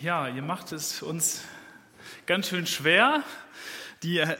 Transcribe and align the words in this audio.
Ja, 0.00 0.28
ihr 0.28 0.42
macht 0.42 0.70
es 0.70 1.02
uns 1.02 1.42
ganz 2.24 2.50
schön 2.50 2.68
schwer, 2.68 3.24
die 4.04 4.18
äh, 4.18 4.36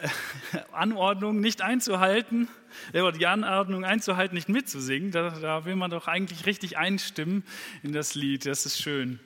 Anordnung 0.70 1.40
nicht 1.40 1.62
einzuhalten, 1.62 2.46
äh, 2.92 3.00
oder 3.00 3.18
die 3.18 3.26
Anordnung 3.26 3.84
einzuhalten, 3.84 4.36
nicht 4.36 4.48
mitzusingen. 4.48 5.10
Da, 5.10 5.30
da 5.30 5.64
will 5.64 5.74
man 5.74 5.90
doch 5.90 6.06
eigentlich 6.06 6.46
richtig 6.46 6.78
einstimmen 6.78 7.42
in 7.82 7.92
das 7.92 8.14
Lied. 8.14 8.46
Das 8.46 8.66
ist 8.66 8.80
schön. 8.80 9.18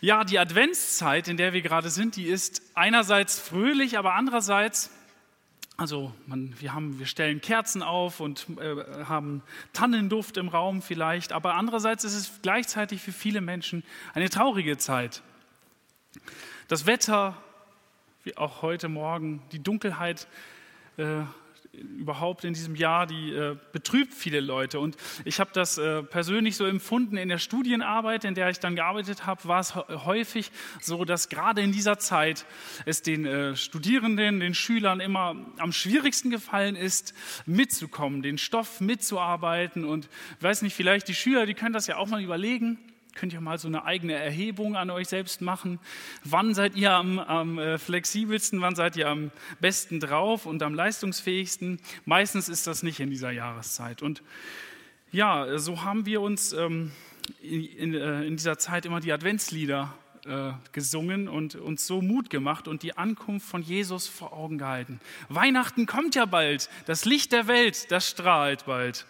Ja, 0.00 0.22
die 0.22 0.38
Adventszeit, 0.38 1.26
in 1.26 1.36
der 1.36 1.52
wir 1.52 1.62
gerade 1.62 1.90
sind, 1.90 2.14
die 2.14 2.26
ist 2.26 2.62
einerseits 2.74 3.40
fröhlich, 3.40 3.98
aber 3.98 4.14
andererseits 4.14 4.92
also 5.76 6.12
man, 6.26 6.54
wir, 6.60 6.72
haben, 6.72 6.98
wir 6.98 7.06
stellen 7.06 7.40
Kerzen 7.40 7.82
auf 7.82 8.20
und 8.20 8.46
äh, 8.60 9.04
haben 9.04 9.42
Tannenduft 9.72 10.36
im 10.36 10.48
Raum 10.48 10.82
vielleicht, 10.82 11.32
aber 11.32 11.54
andererseits 11.54 12.04
ist 12.04 12.14
es 12.14 12.40
gleichzeitig 12.42 13.00
für 13.00 13.12
viele 13.12 13.40
Menschen 13.40 13.82
eine 14.12 14.30
traurige 14.30 14.76
Zeit. 14.78 15.22
Das 16.68 16.86
Wetter, 16.86 17.36
wie 18.22 18.36
auch 18.36 18.62
heute 18.62 18.88
Morgen, 18.88 19.42
die 19.50 19.62
Dunkelheit 19.62 20.28
äh, 20.96 21.22
überhaupt 21.98 22.44
in 22.44 22.54
diesem 22.54 22.74
Jahr, 22.74 23.06
die 23.06 23.32
äh, 23.32 23.56
betrübt 23.72 24.14
viele 24.14 24.40
Leute. 24.40 24.80
Und 24.80 24.96
ich 25.24 25.40
habe 25.40 25.50
das 25.52 25.78
äh, 25.78 26.02
persönlich 26.02 26.56
so 26.56 26.66
empfunden 26.66 27.16
in 27.16 27.28
der 27.28 27.38
Studienarbeit, 27.38 28.24
in 28.24 28.34
der 28.34 28.50
ich 28.50 28.60
dann 28.60 28.76
gearbeitet 28.76 29.26
habe, 29.26 29.44
war 29.44 29.60
es 29.60 29.74
häufig 29.74 30.50
so, 30.80 31.04
dass 31.04 31.28
gerade 31.28 31.60
in 31.60 31.72
dieser 31.72 31.98
Zeit 31.98 32.46
es 32.86 33.02
den 33.02 33.26
äh, 33.26 33.56
Studierenden, 33.56 34.40
den 34.40 34.54
Schülern 34.54 35.00
immer 35.00 35.36
am 35.58 35.72
schwierigsten 35.72 36.30
gefallen 36.30 36.76
ist, 36.76 37.14
mitzukommen, 37.46 38.22
den 38.22 38.38
Stoff 38.38 38.80
mitzuarbeiten. 38.80 39.84
Und 39.84 40.08
ich 40.38 40.42
weiß 40.42 40.62
nicht, 40.62 40.74
vielleicht 40.74 41.08
die 41.08 41.14
Schüler, 41.14 41.46
die 41.46 41.54
können 41.54 41.72
das 41.72 41.86
ja 41.86 41.96
auch 41.96 42.08
mal 42.08 42.22
überlegen 42.22 42.78
könnt 43.14 43.32
ihr 43.32 43.40
mal 43.40 43.58
so 43.58 43.68
eine 43.68 43.84
eigene 43.84 44.14
Erhebung 44.14 44.76
an 44.76 44.90
euch 44.90 45.08
selbst 45.08 45.40
machen. 45.40 45.78
Wann 46.24 46.54
seid 46.54 46.76
ihr 46.76 46.92
am, 46.92 47.18
am 47.18 47.58
äh, 47.58 47.78
flexibelsten, 47.78 48.60
wann 48.60 48.74
seid 48.74 48.96
ihr 48.96 49.08
am 49.08 49.30
besten 49.60 50.00
drauf 50.00 50.46
und 50.46 50.62
am 50.62 50.74
leistungsfähigsten? 50.74 51.80
Meistens 52.04 52.48
ist 52.48 52.66
das 52.66 52.82
nicht 52.82 53.00
in 53.00 53.10
dieser 53.10 53.30
Jahreszeit. 53.30 54.02
Und 54.02 54.22
ja, 55.12 55.58
so 55.58 55.82
haben 55.82 56.06
wir 56.06 56.20
uns 56.20 56.52
ähm, 56.52 56.92
in, 57.40 57.94
äh, 57.94 58.24
in, 58.24 58.36
dieser 58.36 58.58
Zeit 58.58 58.86
immer 58.86 59.00
die 59.00 59.12
Adventslieder 59.12 59.94
äh, 60.26 60.52
gesungen 60.72 61.28
und 61.28 61.54
uns 61.54 61.86
so 61.86 62.00
Mut 62.00 62.30
gemacht 62.30 62.68
und 62.68 62.82
die 62.82 62.96
Ankunft 62.96 63.46
von 63.46 63.62
Jesus 63.62 64.08
vor 64.08 64.32
Augen 64.32 64.58
gehalten. 64.58 65.00
Weihnachten 65.28 65.86
kommt 65.86 66.14
ja 66.14 66.24
bald, 66.24 66.70
das 66.86 67.04
Licht 67.04 67.32
der 67.32 67.46
Welt, 67.46 67.90
das 67.90 68.08
strahlt 68.08 68.66
bald. 68.66 69.06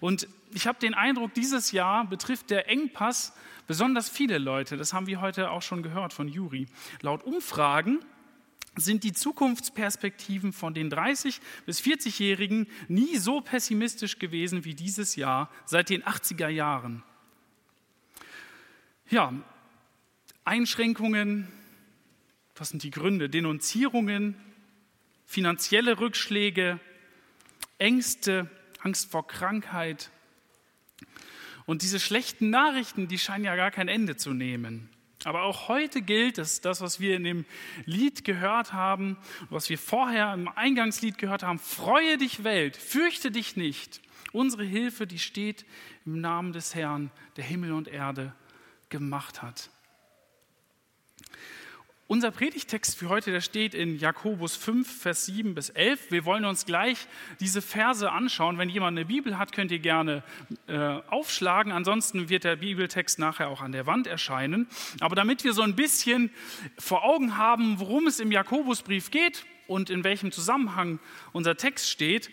Und 0.00 0.28
ich 0.52 0.66
habe 0.66 0.78
den 0.78 0.94
Eindruck, 0.94 1.34
dieses 1.34 1.72
Jahr 1.72 2.06
betrifft 2.06 2.50
der 2.50 2.68
Engpass 2.68 3.32
besonders 3.66 4.08
viele 4.08 4.38
Leute. 4.38 4.76
Das 4.76 4.92
haben 4.92 5.06
wir 5.06 5.20
heute 5.20 5.50
auch 5.50 5.62
schon 5.62 5.82
gehört 5.82 6.12
von 6.12 6.28
Juri. 6.28 6.66
Laut 7.00 7.24
Umfragen 7.24 8.00
sind 8.76 9.04
die 9.04 9.12
Zukunftsperspektiven 9.12 10.52
von 10.52 10.74
den 10.74 10.90
30 10.90 11.40
bis 11.64 11.80
40-Jährigen 11.80 12.66
nie 12.88 13.16
so 13.16 13.40
pessimistisch 13.40 14.18
gewesen 14.18 14.64
wie 14.64 14.74
dieses 14.74 15.16
Jahr 15.16 15.50
seit 15.64 15.90
den 15.90 16.02
80er 16.02 16.48
Jahren. 16.48 17.02
Ja, 19.08 19.32
Einschränkungen, 20.46 21.48
was 22.54 22.70
sind 22.70 22.82
die 22.82 22.90
Gründe? 22.90 23.28
Denunzierungen, 23.28 24.36
finanzielle 25.26 26.00
Rückschläge, 26.00 26.80
Ängste, 27.78 28.50
Angst 28.80 29.10
vor 29.10 29.26
Krankheit, 29.26 30.10
und 31.66 31.82
diese 31.82 31.98
schlechten 31.98 32.48
Nachrichten, 32.50 33.08
die 33.08 33.18
scheinen 33.18 33.44
ja 33.44 33.56
gar 33.56 33.72
kein 33.72 33.88
Ende 33.88 34.16
zu 34.16 34.32
nehmen. 34.32 34.88
Aber 35.24 35.42
auch 35.42 35.68
heute 35.68 36.00
gilt 36.00 36.38
es, 36.38 36.60
das, 36.60 36.80
was 36.80 37.00
wir 37.00 37.16
in 37.16 37.24
dem 37.24 37.44
Lied 37.84 38.24
gehört 38.24 38.72
haben, 38.72 39.16
was 39.50 39.68
wir 39.68 39.78
vorher 39.78 40.32
im 40.32 40.46
Eingangslied 40.46 41.18
gehört 41.18 41.42
haben, 41.42 41.58
freue 41.58 42.18
dich 42.18 42.44
Welt, 42.44 42.76
fürchte 42.76 43.32
dich 43.32 43.56
nicht. 43.56 44.00
Unsere 44.32 44.64
Hilfe, 44.64 45.06
die 45.06 45.18
steht 45.18 45.66
im 46.04 46.20
Namen 46.20 46.52
des 46.52 46.74
Herrn, 46.74 47.10
der 47.36 47.44
Himmel 47.44 47.72
und 47.72 47.88
Erde 47.88 48.32
gemacht 48.88 49.42
hat. 49.42 49.70
Unser 52.08 52.30
Predigtext 52.30 52.96
für 52.96 53.08
heute, 53.08 53.32
der 53.32 53.40
steht 53.40 53.74
in 53.74 53.98
Jakobus 53.98 54.54
5, 54.54 55.02
Vers 55.02 55.26
7 55.26 55.56
bis 55.56 55.70
11. 55.70 56.12
Wir 56.12 56.24
wollen 56.24 56.44
uns 56.44 56.64
gleich 56.64 57.08
diese 57.40 57.60
Verse 57.60 58.08
anschauen. 58.08 58.58
Wenn 58.58 58.68
jemand 58.68 58.96
eine 58.96 59.06
Bibel 59.06 59.36
hat, 59.38 59.50
könnt 59.50 59.72
ihr 59.72 59.80
gerne 59.80 60.22
äh, 60.68 60.76
aufschlagen. 61.08 61.72
Ansonsten 61.72 62.28
wird 62.28 62.44
der 62.44 62.54
Bibeltext 62.54 63.18
nachher 63.18 63.48
auch 63.48 63.60
an 63.60 63.72
der 63.72 63.86
Wand 63.86 64.06
erscheinen. 64.06 64.68
Aber 65.00 65.16
damit 65.16 65.42
wir 65.42 65.52
so 65.52 65.62
ein 65.62 65.74
bisschen 65.74 66.30
vor 66.78 67.02
Augen 67.02 67.38
haben, 67.38 67.80
worum 67.80 68.06
es 68.06 68.20
im 68.20 68.30
Jakobusbrief 68.30 69.10
geht 69.10 69.44
und 69.66 69.90
in 69.90 70.04
welchem 70.04 70.30
Zusammenhang 70.30 71.00
unser 71.32 71.56
Text 71.56 71.90
steht, 71.90 72.30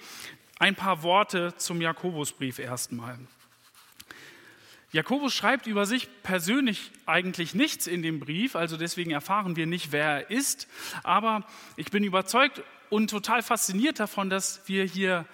ein 0.59 0.75
paar 0.75 1.01
Worte 1.01 1.55
zum 1.57 1.81
Jakobusbrief 1.81 2.59
erstmal. 2.59 3.17
Jakobus 4.93 5.33
schreibt 5.33 5.65
über 5.65 5.87
sich 5.87 6.07
persönlich 6.21 6.91
eigentlich 7.07 7.55
nichts 7.55 7.87
in 7.87 8.03
dem 8.03 8.19
Brief, 8.19 8.55
also 8.55 8.77
deswegen 8.77 9.09
erfahren 9.09 9.55
wir 9.55 9.65
nicht, 9.65 9.91
wer 9.91 10.05
er 10.05 10.29
ist. 10.29 10.67
Aber 11.01 11.43
ich 11.77 11.89
bin 11.89 12.03
überzeugt 12.03 12.61
und 12.91 13.09
total 13.09 13.41
fasziniert 13.41 13.99
davon, 13.99 14.29
dass 14.29 14.61
wir 14.67 14.83
hier 14.83 15.25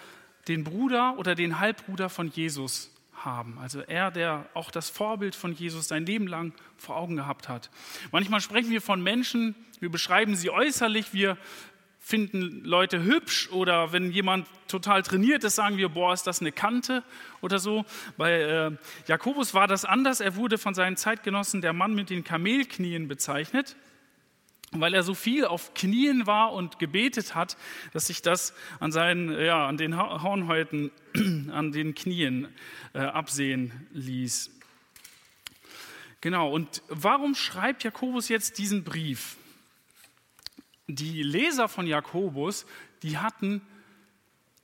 den 0.48 0.64
Bruder 0.64 1.18
oder 1.18 1.36
den 1.36 1.60
Halbbruder 1.60 2.10
von 2.10 2.30
Jesus 2.30 2.90
haben. 3.14 3.58
Also 3.60 3.82
er, 3.82 4.12
der 4.12 4.46
auch 4.54 4.72
das 4.72 4.90
Vorbild 4.90 5.36
von 5.36 5.54
Jesus 5.54 5.90
sein 5.90 6.06
Leben 6.06 6.28
lang 6.28 6.54
vor 6.78 6.96
Augen 6.96 7.18
gehabt 7.18 7.50
hat. 7.50 7.70
Manchmal 8.14 8.40
sprechen 8.40 8.70
wir 8.70 8.82
von 8.82 9.04
Menschen, 9.04 9.56
wir 9.82 9.92
beschreiben 9.92 10.36
sie 10.36 10.50
äußerlich, 10.50 11.14
wir 11.14 11.38
finden 12.00 12.64
Leute 12.64 13.04
hübsch 13.04 13.50
oder 13.52 13.92
wenn 13.92 14.12
jemand 14.12 14.48
total 14.68 15.04
trainiert 15.04 15.44
ist, 15.44 15.56
sagen 15.56 15.78
wir, 15.78 15.90
boah, 15.90 16.14
ist 16.14 16.26
das 16.26 16.42
eine 16.42 16.52
Kante 16.52 17.04
oder 17.42 17.60
so. 17.60 17.86
Bei 18.18 18.32
äh, 18.32 18.72
Jakobus 19.08 19.54
war 19.54 19.68
das 19.68 19.86
anders. 19.86 20.20
Er 20.20 20.36
wurde 20.36 20.58
von 20.58 20.74
seinen 20.74 20.98
Zeitgenossen 20.98 21.62
der 21.62 21.74
Mann 21.74 21.94
mit 21.94 22.10
den 22.10 22.24
Kamelknien 22.24 23.08
bezeichnet, 23.08 23.76
weil 24.72 24.94
er 24.94 25.04
so 25.04 25.14
viel 25.14 25.46
auf 25.46 25.74
Knien 25.74 26.26
war 26.26 26.54
und 26.54 26.80
gebetet 26.80 27.36
hat, 27.36 27.58
dass 27.94 28.08
sich 28.08 28.22
das 28.22 28.54
an, 28.80 28.92
seinen, 28.92 29.32
ja, 29.40 29.68
an 29.68 29.78
den 29.78 29.98
Hornhäuten, 29.98 30.92
an 31.52 31.72
den 31.72 31.96
Knien 31.96 32.48
äh, 32.94 33.00
absehen 33.00 33.88
ließ. 33.92 34.52
Genau, 36.22 36.52
und 36.52 36.82
warum 36.90 37.36
schreibt 37.36 37.84
Jakobus 37.84 38.30
jetzt 38.30 38.58
diesen 38.58 38.84
Brief? 38.84 39.38
Die 40.96 41.22
Leser 41.22 41.68
von 41.68 41.86
Jakobus, 41.86 42.66
die 43.04 43.18
hatten 43.18 43.62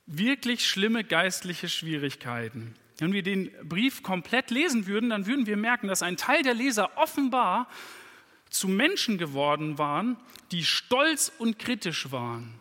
wirklich 0.06 0.66
schlimme 0.66 1.04
geistliche 1.04 1.68
Schwierigkeiten. 1.68 2.74
Wenn 2.98 3.12
wir 3.12 3.22
den 3.22 3.50
Brief 3.62 4.02
komplett 4.02 4.50
lesen 4.50 4.86
würden, 4.86 5.10
dann 5.10 5.26
würden 5.26 5.46
wir 5.46 5.56
merken, 5.56 5.86
dass 5.88 6.02
ein 6.02 6.16
Teil 6.16 6.42
der 6.42 6.54
Leser 6.54 6.96
offenbar 6.96 7.68
zu 8.50 8.68
Menschen 8.68 9.18
geworden 9.18 9.78
waren, 9.78 10.16
die 10.50 10.64
stolz 10.64 11.32
und 11.38 11.58
kritisch 11.58 12.10
waren, 12.10 12.54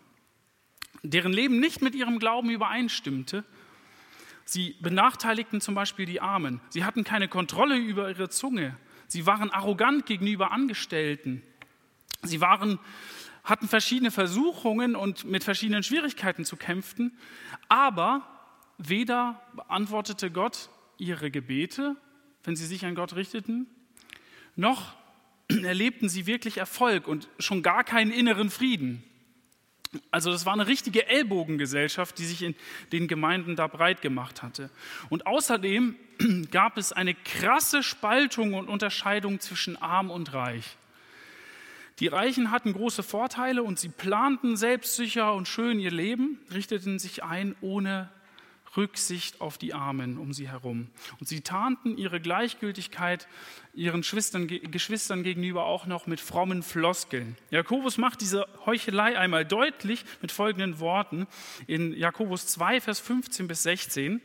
deren 1.04 1.34
Leben 1.34 1.60
nicht 1.60 1.82
mit 1.82 1.96
ihrem 1.96 2.20
Glauben 2.20 2.50
übereinstimmte. 2.50 3.44
Sie 4.44 4.76
benachteiligten 4.80 5.62
zum 5.62 5.74
Beispiel 5.74 6.06
die 6.06 6.22
Armen. 6.22 6.62
Sie 6.70 6.84
hatten 6.84 7.04
keine 7.04 7.28
Kontrolle 7.28 7.78
über 7.78 8.10
ihre 8.10 8.30
Zunge. 8.30 8.78
Sie 9.08 9.26
waren 9.26 9.50
arrogant 9.50 10.06
gegenüber 10.06 10.52
Angestellten. 10.52 11.42
Sie 12.22 12.42
waren 12.42 12.80
hatten 13.46 13.68
verschiedene 13.68 14.12
Versuchungen 14.12 14.96
und 14.96 15.24
mit 15.24 15.44
verschiedenen 15.44 15.84
Schwierigkeiten 15.84 16.44
zu 16.44 16.58
kämpfen, 16.58 17.18
aber 17.70 18.28
weder 18.78 19.42
beantwortete 19.56 20.32
Gott 20.32 20.70
ihre 20.98 21.32
Gebete, 21.32 21.96
wenn 22.44 22.56
sie 22.56 22.66
sich 22.66 22.86
an 22.86 22.96
Gott 22.96 23.16
richteten, 23.16 23.68
noch 24.56 24.94
erlebten 25.64 26.10
sie 26.10 26.26
wirklich 26.26 26.58
Erfolg 26.58 27.08
und 27.08 27.28
schon 27.40 27.62
gar 27.64 27.84
keinen 27.84 28.12
inneren 28.12 28.50
Frieden. 28.50 29.04
Also 30.12 30.32
das 30.32 30.46
war 30.46 30.54
eine 30.54 30.68
richtige 30.68 31.08
Ellbogengesellschaft, 31.08 32.18
die 32.18 32.26
sich 32.26 32.42
in 32.42 32.56
den 32.92 33.08
Gemeinden 33.08 33.56
da 33.56 33.68
breit 33.68 34.02
gemacht 34.02 34.44
hatte. 34.44 34.70
Und 35.10 35.26
außerdem 35.26 35.96
gab 36.52 36.78
es 36.78 36.92
eine 36.92 37.14
krasse 37.14 37.84
Spaltung 37.84 38.56
und 38.56 38.68
Unterscheidung 38.68 39.40
zwischen 39.40 39.82
arm 39.82 40.10
und 40.10 40.34
reich. 40.34 40.78
Die 42.00 42.08
Reichen 42.08 42.52
hatten 42.52 42.74
große 42.74 43.04
Vorteile 43.04 43.64
und 43.64 43.80
sie 43.80 43.88
planten 43.88 44.58
selbstsicher 44.58 45.34
und 45.34 45.48
schön 45.48 45.80
ihr 45.80 45.92
Leben, 45.92 46.40
richteten 46.52 47.00
sich 47.00 47.24
ein 47.24 47.56
ohne 47.62 48.10
Rücksicht 48.76 49.40
auf 49.40 49.58
die 49.58 49.74
Armen 49.74 50.18
um 50.18 50.34
sie 50.34 50.50
herum. 50.50 50.90
Und 51.20 51.30
sie 51.30 51.40
tarnten 51.40 51.98
ihre 51.98 52.20
Gleichgültigkeit 52.20 53.30
ihren 53.74 54.02
Geschwistern, 54.02 54.48
Geschwistern 54.48 55.24
gegenüber 55.24 55.66
auch 55.66 55.86
noch 55.86 56.06
mit 56.06 56.20
frommen 56.20 56.64
Floskeln. 56.64 57.38
Jakobus 57.50 57.98
macht 57.98 58.20
diese 58.20 58.46
Heuchelei 58.66 59.18
einmal 59.18 59.46
deutlich 59.46 60.04
mit 60.22 60.34
folgenden 60.34 60.80
Worten 60.80 61.28
in 61.68 61.94
Jakobus 61.94 62.48
2, 62.48 62.82
Vers 62.82 63.00
15 63.00 63.48
bis 63.48 63.64
16. 63.64 64.22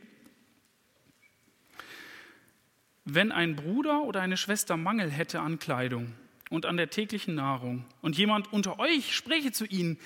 Wenn 3.05 3.31
ein 3.31 3.55
Bruder 3.55 4.01
oder 4.01 4.19
eine 4.19 4.35
Schwester 4.35 4.75
Mangel 4.75 5.09
hätte 5.09 5.39
an 5.39 5.57
Kleidung 5.57 6.13
und 6.51 6.67
an 6.67 6.77
der 6.77 6.89
täglichen 6.91 7.33
Nahrung. 7.33 7.85
Und 8.01 8.17
jemand 8.17 8.53
unter 8.53 8.77
euch 8.77 9.15
spreche 9.15 9.51
zu 9.51 9.65
ihnen, 9.65 9.97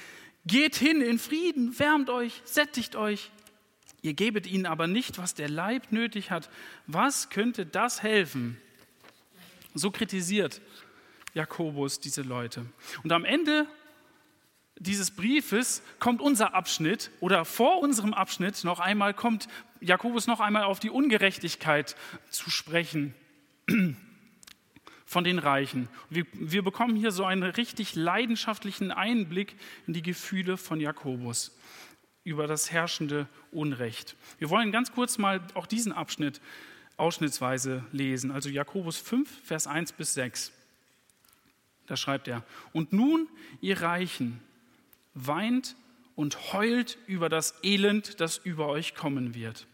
geht 0.45 0.75
hin 0.75 1.01
in 1.01 1.19
Frieden, 1.19 1.77
wärmt 1.77 2.09
euch, 2.09 2.41
sättigt 2.45 2.95
euch. 2.95 3.31
Ihr 4.03 4.13
gebet 4.13 4.45
ihnen 4.45 4.67
aber 4.67 4.85
nicht, 4.85 5.17
was 5.17 5.33
der 5.33 5.49
Leib 5.49 5.91
nötig 5.91 6.29
hat. 6.29 6.49
Was 6.85 7.31
könnte 7.31 7.65
das 7.65 8.03
helfen? 8.03 8.57
So 9.73 9.89
kritisiert 9.89 10.61
Jakobus 11.33 11.99
diese 11.99 12.21
Leute. 12.21 12.67
Und 13.03 13.11
am 13.11 13.25
Ende 13.25 13.65
dieses 14.77 15.09
Briefes 15.09 15.81
kommt 15.99 16.21
unser 16.21 16.53
Abschnitt 16.53 17.09
oder 17.21 17.43
vor 17.43 17.79
unserem 17.79 18.13
Abschnitt 18.13 18.63
noch 18.63 18.79
einmal 18.79 19.15
kommt 19.15 19.47
Jakobus 19.81 20.27
noch 20.27 20.41
einmal 20.41 20.63
auf 20.63 20.79
die 20.79 20.91
Ungerechtigkeit 20.91 21.95
zu 22.29 22.51
sprechen 22.51 23.15
von 25.05 25.23
den 25.23 25.39
Reichen. 25.39 25.87
Wir, 26.09 26.25
wir 26.33 26.63
bekommen 26.63 26.95
hier 26.95 27.11
so 27.11 27.25
einen 27.25 27.43
richtig 27.43 27.95
leidenschaftlichen 27.95 28.91
Einblick 28.91 29.55
in 29.87 29.93
die 29.93 30.01
Gefühle 30.01 30.57
von 30.57 30.81
Jakobus 30.81 31.55
über 32.23 32.47
das 32.47 32.71
herrschende 32.71 33.27
Unrecht. 33.51 34.15
Wir 34.39 34.49
wollen 34.49 34.71
ganz 34.71 34.91
kurz 34.91 35.17
mal 35.17 35.41
auch 35.53 35.67
diesen 35.67 35.93
Abschnitt 35.93 36.41
ausschnittsweise 36.97 37.83
lesen, 37.91 38.31
also 38.31 38.49
Jakobus 38.49 38.97
5, 38.97 39.29
Vers 39.43 39.67
1 39.67 39.93
bis 39.93 40.15
6. 40.15 40.51
Da 41.85 41.95
schreibt 41.95 42.27
er, 42.27 42.43
und 42.73 42.93
nun, 42.93 43.27
ihr 43.61 43.81
Reichen, 43.81 44.41
weint 45.13 45.75
und 46.15 46.53
heult 46.53 46.97
über 47.05 47.29
das 47.29 47.53
Elend, 47.63 48.19
das 48.19 48.37
über 48.37 48.67
euch 48.67 48.95
kommen 48.95 49.35
wird. 49.35 49.67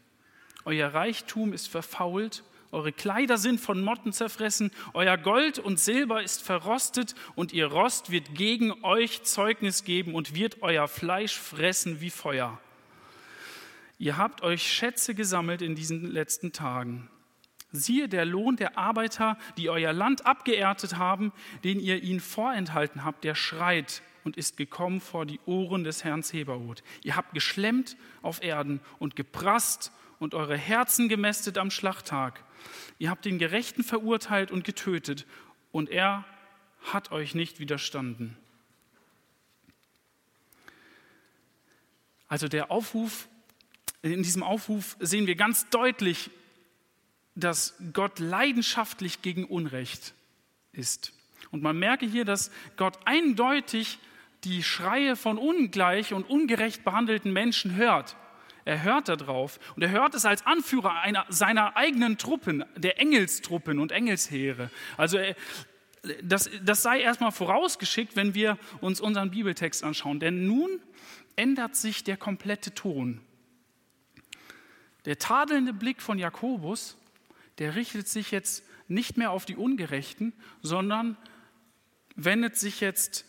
Euer 0.66 0.94
Reichtum 0.94 1.54
ist 1.54 1.68
verfault, 1.68 2.44
eure 2.72 2.94
Kleider 2.94 3.38
sind 3.38 3.60
von 3.60 3.84
Motten 3.84 4.14
zerfressen, 4.14 4.72
euer 4.94 5.18
Gold 5.18 5.60
und 5.60 5.80
Silber 5.80 6.24
ist 6.24 6.42
verrostet 6.42 7.16
und 7.36 7.52
ihr 7.52 7.68
Rost 7.68 8.12
wird 8.12 8.34
gegen 8.34 8.72
euch 8.84 9.24
Zeugnis 9.24 9.84
geben 9.84 10.16
und 10.16 10.36
wird 10.36 10.62
euer 10.62 10.88
Fleisch 10.88 11.38
fressen 11.38 12.00
wie 12.00 12.10
Feuer. 12.10 12.60
Ihr 14.00 14.18
habt 14.18 14.42
euch 14.42 14.64
Schätze 14.64 15.14
gesammelt 15.14 15.62
in 15.62 15.76
diesen 15.76 16.10
letzten 16.10 16.54
Tagen. 16.54 17.10
Siehe 17.74 18.10
der 18.10 18.26
Lohn 18.26 18.56
der 18.56 18.78
Arbeiter, 18.78 19.38
die 19.58 19.70
euer 19.70 19.94
Land 19.94 20.26
abgeerntet 20.26 20.98
haben, 20.98 21.32
den 21.64 21.80
ihr 21.80 22.02
ihnen 22.02 22.20
vorenthalten 22.20 23.04
habt, 23.04 23.24
der 23.24 23.36
schreit 23.36 24.02
und 24.24 24.38
ist 24.38 24.58
gekommen 24.58 25.02
vor 25.02 25.26
die 25.26 25.40
Ohren 25.46 25.84
des 25.84 26.04
Herrn 26.04 26.24
Zebaoth. 26.24 26.84
Ihr 27.04 27.16
habt 27.16 27.34
geschlemmt 27.34 27.96
auf 28.22 28.44
Erden 28.44 28.82
und 29.00 29.16
geprasst 29.16 29.92
und 30.20 30.36
eure 30.36 30.58
Herzen 30.58 31.10
gemästet 31.10 31.58
am 31.58 31.72
Schlachttag. 31.72 32.44
Ihr 33.00 33.10
habt 33.10 33.26
den 33.26 33.40
Gerechten 33.40 33.84
verurteilt 33.84 34.52
und 34.52 34.64
getötet 34.64 35.26
und 35.72 35.90
er 35.90 36.26
hat 36.82 37.12
euch 37.12 37.36
nicht 37.36 37.60
widerstanden. 37.60 38.38
Also 42.28 42.48
der 42.48 42.72
Aufruf, 42.72 43.28
in 44.02 44.24
diesem 44.24 44.44
Aufruf 44.44 44.96
sehen 45.00 45.28
wir 45.28 45.36
ganz 45.36 45.70
deutlich, 45.70 46.30
dass 47.36 47.76
Gott 47.94 48.20
leidenschaftlich 48.20 49.22
gegen 49.22 49.46
Unrecht 49.46 50.14
ist. 50.72 51.14
Und 51.52 51.62
man 51.62 51.78
merke 51.78 52.06
hier, 52.06 52.26
dass 52.26 52.52
Gott 52.78 53.00
eindeutig 53.06 54.00
die 54.44 54.64
Schreie 54.64 55.16
von 55.16 55.38
ungleich 55.38 56.14
und 56.14 56.30
ungerecht 56.30 56.84
behandelten 56.84 57.34
Menschen 57.34 57.76
hört. 57.76 58.16
Er 58.66 58.84
hört 58.84 59.10
darauf 59.10 59.60
und 59.76 59.82
er 59.82 59.92
hört 59.92 60.14
es 60.14 60.26
als 60.26 60.46
Anführer 60.46 61.02
einer, 61.02 61.26
seiner 61.30 61.76
eigenen 61.76 62.18
Truppen, 62.18 62.64
der 62.76 63.00
Engelstruppen 63.00 63.80
und 63.80 63.92
Engelsheere. 63.92 64.70
Also 64.98 65.18
er, 65.18 65.36
das, 66.24 66.50
das 66.64 66.82
sei 66.82 67.02
erstmal 67.02 67.32
vorausgeschickt, 67.32 68.16
wenn 68.16 68.34
wir 68.34 68.58
uns 68.80 69.02
unseren 69.02 69.32
Bibeltext 69.32 69.84
anschauen. 69.84 70.20
Denn 70.20 70.48
nun 70.48 70.80
ändert 71.36 71.76
sich 71.76 72.04
der 72.04 72.18
komplette 72.18 72.74
Ton. 72.74 73.22
Der 75.06 75.18
tadelnde 75.18 75.74
Blick 75.74 76.02
von 76.02 76.20
Jakobus, 76.20 76.98
der 77.58 77.76
richtet 77.76 78.08
sich 78.08 78.32
jetzt 78.32 78.64
nicht 78.88 79.18
mehr 79.18 79.32
auf 79.32 79.46
die 79.46 79.56
Ungerechten, 79.56 80.34
sondern 80.62 81.18
wendet 82.16 82.58
sich 82.58 82.82
jetzt 82.82 83.26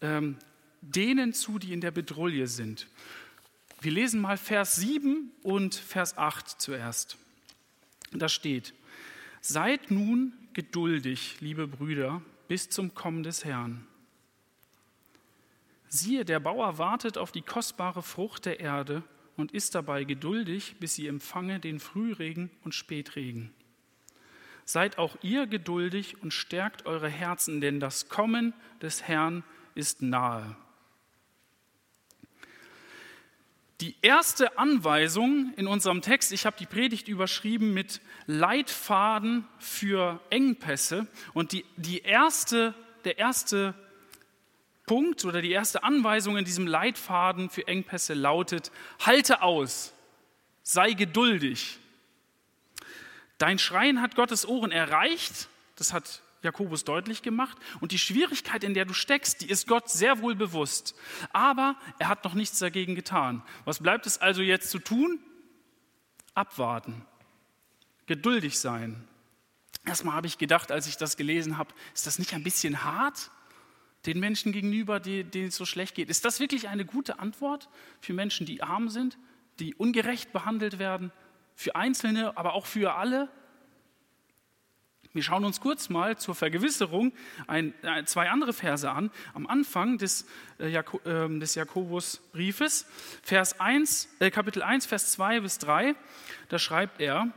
ähm, 0.00 0.36
denen 0.80 1.32
zu, 1.32 1.58
die 1.58 1.72
in 1.72 1.80
der 1.80 1.90
Bedrulle 1.90 2.46
sind. 2.46 2.86
Wir 3.80 3.92
lesen 3.92 4.20
mal 4.20 4.36
Vers 4.36 4.74
7 4.76 5.30
und 5.44 5.76
Vers 5.76 6.18
8 6.18 6.48
zuerst. 6.60 7.16
Da 8.10 8.28
steht, 8.28 8.74
seid 9.40 9.92
nun 9.92 10.32
geduldig, 10.52 11.36
liebe 11.40 11.68
Brüder, 11.68 12.20
bis 12.48 12.70
zum 12.70 12.94
Kommen 12.94 13.22
des 13.22 13.44
Herrn. 13.44 13.86
Siehe, 15.88 16.24
der 16.24 16.40
Bauer 16.40 16.78
wartet 16.78 17.18
auf 17.18 17.30
die 17.30 17.42
kostbare 17.42 18.02
Frucht 18.02 18.46
der 18.46 18.58
Erde 18.58 19.04
und 19.36 19.52
ist 19.52 19.76
dabei 19.76 20.02
geduldig, 20.02 20.76
bis 20.80 20.96
sie 20.96 21.06
empfange 21.06 21.60
den 21.60 21.78
Frühregen 21.78 22.50
und 22.64 22.74
Spätregen. 22.74 23.52
Seid 24.64 24.98
auch 24.98 25.16
ihr 25.22 25.46
geduldig 25.46 26.20
und 26.20 26.34
stärkt 26.34 26.84
eure 26.84 27.08
Herzen, 27.08 27.60
denn 27.60 27.78
das 27.78 28.08
Kommen 28.08 28.54
des 28.82 29.04
Herrn 29.04 29.44
ist 29.76 30.02
nahe. 30.02 30.56
Die 33.80 33.94
erste 34.02 34.58
Anweisung 34.58 35.52
in 35.56 35.68
unserem 35.68 36.02
Text, 36.02 36.32
ich 36.32 36.46
habe 36.46 36.56
die 36.58 36.66
Predigt 36.66 37.06
überschrieben 37.06 37.72
mit 37.72 38.00
Leitfaden 38.26 39.46
für 39.60 40.20
Engpässe. 40.30 41.06
Und 41.32 41.52
die, 41.52 41.64
die 41.76 42.00
erste, 42.00 42.74
der 43.04 43.18
erste 43.18 43.74
Punkt 44.84 45.24
oder 45.24 45.40
die 45.42 45.52
erste 45.52 45.84
Anweisung 45.84 46.36
in 46.36 46.44
diesem 46.44 46.66
Leitfaden 46.66 47.50
für 47.50 47.68
Engpässe 47.68 48.14
lautet, 48.14 48.72
halte 49.06 49.42
aus, 49.42 49.92
sei 50.64 50.94
geduldig. 50.94 51.78
Dein 53.36 53.60
Schreien 53.60 54.02
hat 54.02 54.16
Gottes 54.16 54.44
Ohren 54.48 54.72
erreicht, 54.72 55.48
das 55.76 55.92
hat 55.92 56.22
Jakobus 56.42 56.84
deutlich 56.84 57.22
gemacht. 57.22 57.58
Und 57.80 57.92
die 57.92 57.98
Schwierigkeit, 57.98 58.64
in 58.64 58.74
der 58.74 58.84
du 58.84 58.94
steckst, 58.94 59.42
die 59.42 59.50
ist 59.50 59.66
Gott 59.66 59.90
sehr 59.90 60.20
wohl 60.22 60.34
bewusst. 60.34 60.94
Aber 61.32 61.76
er 61.98 62.08
hat 62.08 62.24
noch 62.24 62.34
nichts 62.34 62.58
dagegen 62.58 62.94
getan. 62.94 63.42
Was 63.64 63.80
bleibt 63.80 64.06
es 64.06 64.18
also 64.18 64.42
jetzt 64.42 64.70
zu 64.70 64.78
tun? 64.78 65.20
Abwarten. 66.34 67.04
Geduldig 68.06 68.58
sein. 68.58 69.06
Erstmal 69.84 70.14
habe 70.14 70.26
ich 70.26 70.38
gedacht, 70.38 70.70
als 70.70 70.86
ich 70.86 70.96
das 70.96 71.16
gelesen 71.16 71.58
habe, 71.58 71.74
ist 71.94 72.06
das 72.06 72.18
nicht 72.18 72.34
ein 72.34 72.42
bisschen 72.42 72.84
hart 72.84 73.30
den 74.06 74.20
Menschen 74.20 74.52
gegenüber, 74.52 75.00
denen 75.00 75.48
es 75.48 75.56
so 75.56 75.64
schlecht 75.64 75.94
geht? 75.94 76.08
Ist 76.08 76.24
das 76.24 76.40
wirklich 76.40 76.68
eine 76.68 76.84
gute 76.84 77.18
Antwort 77.18 77.68
für 78.00 78.12
Menschen, 78.12 78.46
die 78.46 78.62
arm 78.62 78.88
sind, 78.88 79.18
die 79.58 79.74
ungerecht 79.74 80.32
behandelt 80.32 80.78
werden? 80.78 81.10
Für 81.54 81.74
Einzelne, 81.74 82.36
aber 82.36 82.54
auch 82.54 82.66
für 82.66 82.94
alle? 82.94 83.28
Wir 85.18 85.24
schauen 85.24 85.44
uns 85.44 85.60
kurz 85.60 85.88
mal 85.88 86.16
zur 86.16 86.36
Vergewisserung 86.36 87.12
ein, 87.48 87.74
ein, 87.82 88.06
zwei 88.06 88.30
andere 88.30 88.52
Verse 88.52 88.88
an. 88.88 89.10
Am 89.34 89.48
Anfang 89.48 89.98
des, 89.98 90.28
äh, 90.60 90.68
Jako, 90.68 91.00
äh, 91.00 91.40
des 91.40 91.56
Jakobusbriefes, 91.56 92.86
Vers 93.24 93.58
1, 93.58 94.08
äh, 94.20 94.30
Kapitel 94.30 94.62
1, 94.62 94.86
Vers 94.86 95.10
2 95.10 95.40
bis 95.40 95.58
3, 95.58 95.96
da 96.50 96.60
schreibt 96.60 97.00
er, 97.00 97.32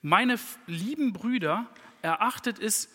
meine 0.00 0.38
lieben 0.68 1.12
Brüder, 1.12 1.66
erachtet 2.02 2.60
es 2.60 2.88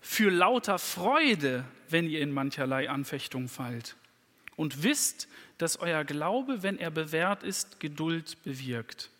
für 0.00 0.30
lauter 0.30 0.78
Freude, 0.78 1.66
wenn 1.90 2.08
ihr 2.08 2.22
in 2.22 2.32
mancherlei 2.32 2.88
Anfechtung 2.88 3.48
fallt. 3.48 3.94
Und 4.56 4.82
wisst, 4.82 5.28
dass 5.58 5.78
euer 5.80 6.02
Glaube, 6.04 6.62
wenn 6.62 6.78
er 6.78 6.90
bewährt 6.90 7.42
ist, 7.42 7.78
Geduld 7.78 8.42
bewirkt. 8.42 9.10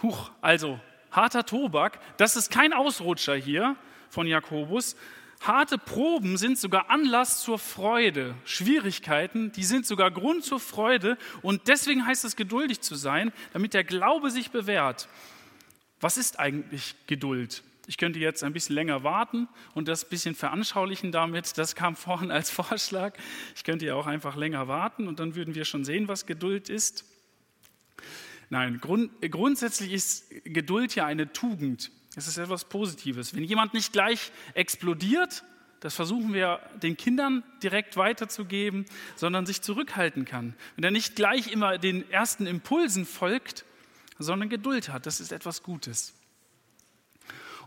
Huch, 0.00 0.30
also 0.40 0.80
harter 1.12 1.46
Tobak, 1.46 2.00
das 2.16 2.36
ist 2.36 2.50
kein 2.50 2.72
Ausrutscher 2.72 3.36
hier 3.36 3.76
von 4.10 4.26
Jakobus. 4.26 4.96
Harte 5.40 5.76
Proben 5.76 6.36
sind 6.36 6.58
sogar 6.58 6.88
Anlass 6.88 7.42
zur 7.42 7.58
Freude. 7.58 8.34
Schwierigkeiten, 8.44 9.50
die 9.52 9.64
sind 9.64 9.86
sogar 9.86 10.10
Grund 10.12 10.44
zur 10.44 10.60
Freude. 10.60 11.18
Und 11.42 11.66
deswegen 11.66 12.06
heißt 12.06 12.24
es, 12.24 12.36
geduldig 12.36 12.80
zu 12.80 12.94
sein, 12.94 13.32
damit 13.52 13.74
der 13.74 13.82
Glaube 13.82 14.30
sich 14.30 14.52
bewährt. 14.52 15.08
Was 16.00 16.16
ist 16.16 16.38
eigentlich 16.38 16.94
Geduld? 17.08 17.64
Ich 17.88 17.96
könnte 17.98 18.20
jetzt 18.20 18.44
ein 18.44 18.52
bisschen 18.52 18.76
länger 18.76 19.02
warten 19.02 19.48
und 19.74 19.88
das 19.88 20.04
ein 20.04 20.10
bisschen 20.10 20.36
veranschaulichen 20.36 21.10
damit. 21.10 21.58
Das 21.58 21.74
kam 21.74 21.96
vorhin 21.96 22.30
als 22.30 22.50
Vorschlag. 22.50 23.14
Ich 23.56 23.64
könnte 23.64 23.86
ja 23.86 23.96
auch 23.96 24.06
einfach 24.06 24.36
länger 24.36 24.68
warten 24.68 25.08
und 25.08 25.18
dann 25.18 25.34
würden 25.34 25.56
wir 25.56 25.64
schon 25.64 25.84
sehen, 25.84 26.06
was 26.06 26.26
Geduld 26.26 26.68
ist. 26.68 27.04
Nein, 28.52 28.80
grund, 28.82 29.10
grundsätzlich 29.30 29.94
ist 29.94 30.26
Geduld 30.44 30.94
ja 30.94 31.06
eine 31.06 31.32
Tugend. 31.32 31.90
Es 32.16 32.28
ist 32.28 32.36
etwas 32.36 32.66
Positives. 32.66 33.34
Wenn 33.34 33.44
jemand 33.44 33.72
nicht 33.72 33.94
gleich 33.94 34.30
explodiert, 34.52 35.42
das 35.80 35.94
versuchen 35.94 36.34
wir 36.34 36.60
den 36.82 36.98
Kindern 36.98 37.44
direkt 37.62 37.96
weiterzugeben, 37.96 38.84
sondern 39.16 39.46
sich 39.46 39.62
zurückhalten 39.62 40.26
kann. 40.26 40.54
Wenn 40.76 40.84
er 40.84 40.90
nicht 40.90 41.16
gleich 41.16 41.50
immer 41.50 41.78
den 41.78 42.10
ersten 42.10 42.46
Impulsen 42.46 43.06
folgt, 43.06 43.64
sondern 44.18 44.50
Geduld 44.50 44.90
hat, 44.90 45.06
das 45.06 45.18
ist 45.18 45.32
etwas 45.32 45.62
Gutes. 45.62 46.12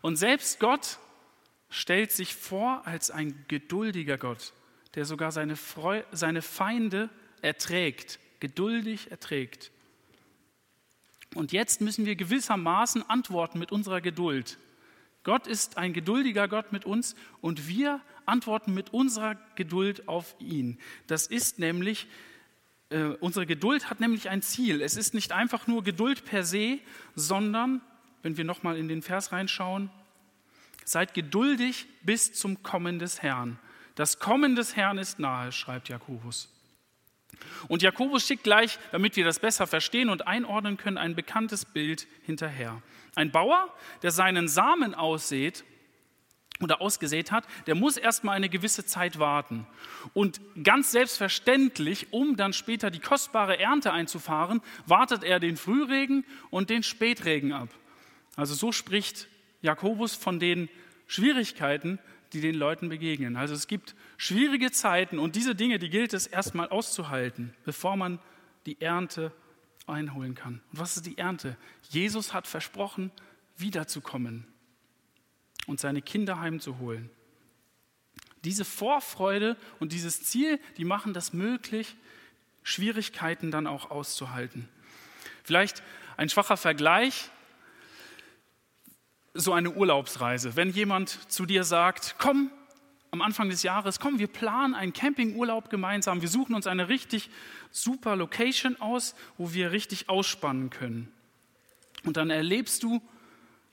Und 0.03 0.17
selbst 0.17 0.59
Gott 0.59 0.99
stellt 1.71 2.11
sich 2.11 2.35
vor 2.35 2.85
als 2.85 3.09
ein 3.09 3.43
geduldiger 3.47 4.19
Gott, 4.19 4.53
der 4.93 5.05
sogar 5.05 5.31
seine, 5.31 5.55
Freu 5.55 6.03
seine 6.11 6.43
Feinde 6.43 7.09
erträgt, 7.41 8.19
geduldig 8.39 9.09
erträgt. 9.09 9.71
Und 11.35 11.51
jetzt 11.51 11.81
müssen 11.81 12.05
wir 12.05 12.15
gewissermaßen 12.15 13.07
antworten 13.07 13.59
mit 13.59 13.71
unserer 13.71 14.01
Geduld. 14.01 14.57
Gott 15.23 15.47
ist 15.47 15.77
ein 15.77 15.93
geduldiger 15.93 16.47
Gott 16.47 16.71
mit 16.71 16.85
uns 16.85 17.15
und 17.41 17.67
wir 17.67 17.99
antworten 18.25 18.73
mit 18.73 18.93
unserer 18.93 19.35
Geduld 19.55 20.07
auf 20.07 20.35
ihn. 20.39 20.79
Das 21.07 21.27
ist 21.27 21.59
nämlich, 21.59 22.07
äh, 22.89 23.03
unsere 23.19 23.45
Geduld 23.45 23.89
hat 23.89 23.99
nämlich 23.99 24.29
ein 24.29 24.41
Ziel. 24.41 24.81
Es 24.81 24.95
ist 24.95 25.13
nicht 25.13 25.31
einfach 25.31 25.67
nur 25.67 25.83
Geduld 25.83 26.25
per 26.25 26.43
se, 26.43 26.79
sondern, 27.15 27.81
wenn 28.21 28.37
wir 28.37 28.45
nochmal 28.45 28.77
in 28.77 28.87
den 28.87 29.01
Vers 29.01 29.31
reinschauen, 29.31 29.89
seid 30.85 31.13
geduldig 31.13 31.87
bis 32.03 32.33
zum 32.33 32.63
Kommen 32.63 32.99
des 32.99 33.21
Herrn. 33.21 33.59
Das 33.95 34.19
Kommen 34.19 34.55
des 34.55 34.75
Herrn 34.75 34.97
ist 34.97 35.19
nahe, 35.19 35.51
schreibt 35.51 35.89
Jakobus. 35.89 36.54
Und 37.67 37.81
Jakobus 37.81 38.25
schickt 38.25 38.43
gleich, 38.43 38.77
damit 38.91 39.15
wir 39.15 39.25
das 39.25 39.39
besser 39.39 39.67
verstehen 39.67 40.09
und 40.09 40.27
einordnen 40.27 40.77
können, 40.77 40.97
ein 40.97 41.15
bekanntes 41.15 41.65
Bild 41.65 42.07
hinterher. 42.23 42.81
Ein 43.15 43.31
Bauer, 43.31 43.73
der 44.03 44.11
seinen 44.11 44.47
Samen 44.47 44.93
aussät 44.93 45.63
oder 46.61 46.81
ausgesät 46.81 47.31
hat, 47.31 47.45
der 47.67 47.75
muss 47.75 47.97
erstmal 47.97 48.35
eine 48.35 48.49
gewisse 48.49 48.85
Zeit 48.85 49.19
warten. 49.19 49.67
Und 50.13 50.39
ganz 50.63 50.91
selbstverständlich, 50.91 52.07
um 52.11 52.37
dann 52.37 52.53
später 52.53 52.91
die 52.91 52.99
kostbare 52.99 53.59
Ernte 53.59 53.91
einzufahren, 53.91 54.61
wartet 54.85 55.23
er 55.23 55.39
den 55.39 55.57
Frühregen 55.57 56.25
und 56.49 56.69
den 56.69 56.83
Spätregen 56.83 57.51
ab. 57.51 57.69
Also 58.35 58.53
so 58.53 58.71
spricht 58.71 59.27
Jakobus 59.61 60.15
von 60.15 60.39
den 60.39 60.69
Schwierigkeiten, 61.07 61.99
die 62.35 62.41
den 62.41 62.55
Leuten 62.55 62.89
begegnen. 62.89 63.37
Also 63.37 63.55
es 63.55 63.65
gibt 63.65 63.95
schwierige 64.17 64.69
Zeiten 64.69 65.19
und 65.19 65.37
diese 65.37 65.55
Dinge, 65.55 65.79
die 65.79 65.89
gilt 65.89 66.13
es 66.13 66.27
erstmal 66.27 66.67
auszuhalten, 66.67 67.55
bevor 67.63 67.95
man 67.95 68.19
die 68.65 68.81
Ernte 68.81 69.31
einholen 69.87 70.35
kann. 70.35 70.61
Und 70.73 70.79
was 70.79 70.97
ist 70.97 71.05
die 71.05 71.17
Ernte? 71.17 71.55
Jesus 71.89 72.33
hat 72.33 72.45
versprochen, 72.45 73.11
wiederzukommen 73.55 74.45
und 75.65 75.79
seine 75.79 76.01
Kinder 76.01 76.41
heimzuholen. 76.41 77.09
Diese 78.43 78.65
Vorfreude 78.65 79.55
und 79.79 79.93
dieses 79.93 80.21
Ziel, 80.23 80.59
die 80.75 80.83
machen 80.83 81.13
das 81.13 81.31
möglich, 81.31 81.95
Schwierigkeiten 82.63 83.49
dann 83.49 83.65
auch 83.65 83.91
auszuhalten. 83.91 84.67
Vielleicht 85.43 85.83
ein 86.17 86.27
schwacher 86.27 86.57
Vergleich, 86.57 87.31
so 89.35 89.51
eine 89.53 89.71
Urlaubsreise. 89.71 90.55
Wenn 90.55 90.69
jemand 90.69 91.09
zu 91.31 91.45
dir 91.45 91.65
sagt, 91.65 92.15
komm, 92.17 92.49
am 93.11 93.21
Anfang 93.21 93.49
des 93.49 93.63
Jahres, 93.63 93.99
komm, 93.99 94.17
wir 94.17 94.27
planen 94.27 94.73
einen 94.73 94.93
Campingurlaub 94.93 95.69
gemeinsam, 95.69 96.21
wir 96.21 96.29
suchen 96.29 96.55
uns 96.55 96.67
eine 96.67 96.89
richtig 96.89 97.29
super 97.69 98.15
Location 98.15 98.79
aus, 98.79 99.13
wo 99.37 99.53
wir 99.53 99.71
richtig 99.71 100.09
ausspannen 100.09 100.69
können. 100.69 101.11
Und 102.03 102.17
dann 102.17 102.29
erlebst 102.29 102.81
du, 102.83 103.01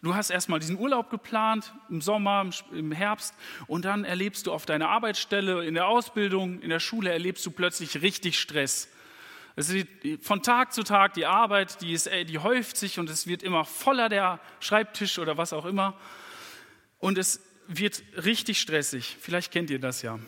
du 0.02 0.14
hast 0.14 0.30
erstmal 0.30 0.58
diesen 0.58 0.78
Urlaub 0.78 1.10
geplant, 1.10 1.72
im 1.88 2.00
Sommer, 2.00 2.50
im 2.72 2.90
Herbst, 2.90 3.34
und 3.68 3.84
dann 3.84 4.04
erlebst 4.04 4.46
du 4.46 4.52
auf 4.52 4.66
deiner 4.66 4.88
Arbeitsstelle, 4.88 5.64
in 5.64 5.74
der 5.74 5.86
Ausbildung, 5.86 6.60
in 6.60 6.70
der 6.70 6.80
Schule, 6.80 7.10
erlebst 7.10 7.46
du 7.46 7.52
plötzlich 7.52 8.02
richtig 8.02 8.38
Stress. 8.38 8.88
Es 9.54 9.72
von 10.22 10.42
Tag 10.42 10.72
zu 10.72 10.82
Tag 10.82 11.14
die 11.14 11.26
Arbeit, 11.26 11.80
die, 11.82 11.92
ist, 11.92 12.10
die 12.28 12.38
häuft 12.38 12.76
sich 12.76 12.98
und 12.98 13.10
es 13.10 13.26
wird 13.26 13.42
immer 13.42 13.64
voller 13.64 14.08
der 14.08 14.40
Schreibtisch 14.60 15.18
oder 15.18 15.36
was 15.36 15.52
auch 15.52 15.66
immer. 15.66 15.98
Und 16.98 17.18
es 17.18 17.40
wird 17.66 18.02
richtig 18.24 18.60
stressig. 18.60 19.16
Vielleicht 19.20 19.52
kennt 19.52 19.70
ihr 19.70 19.78
das 19.78 20.02
ja. 20.02 20.18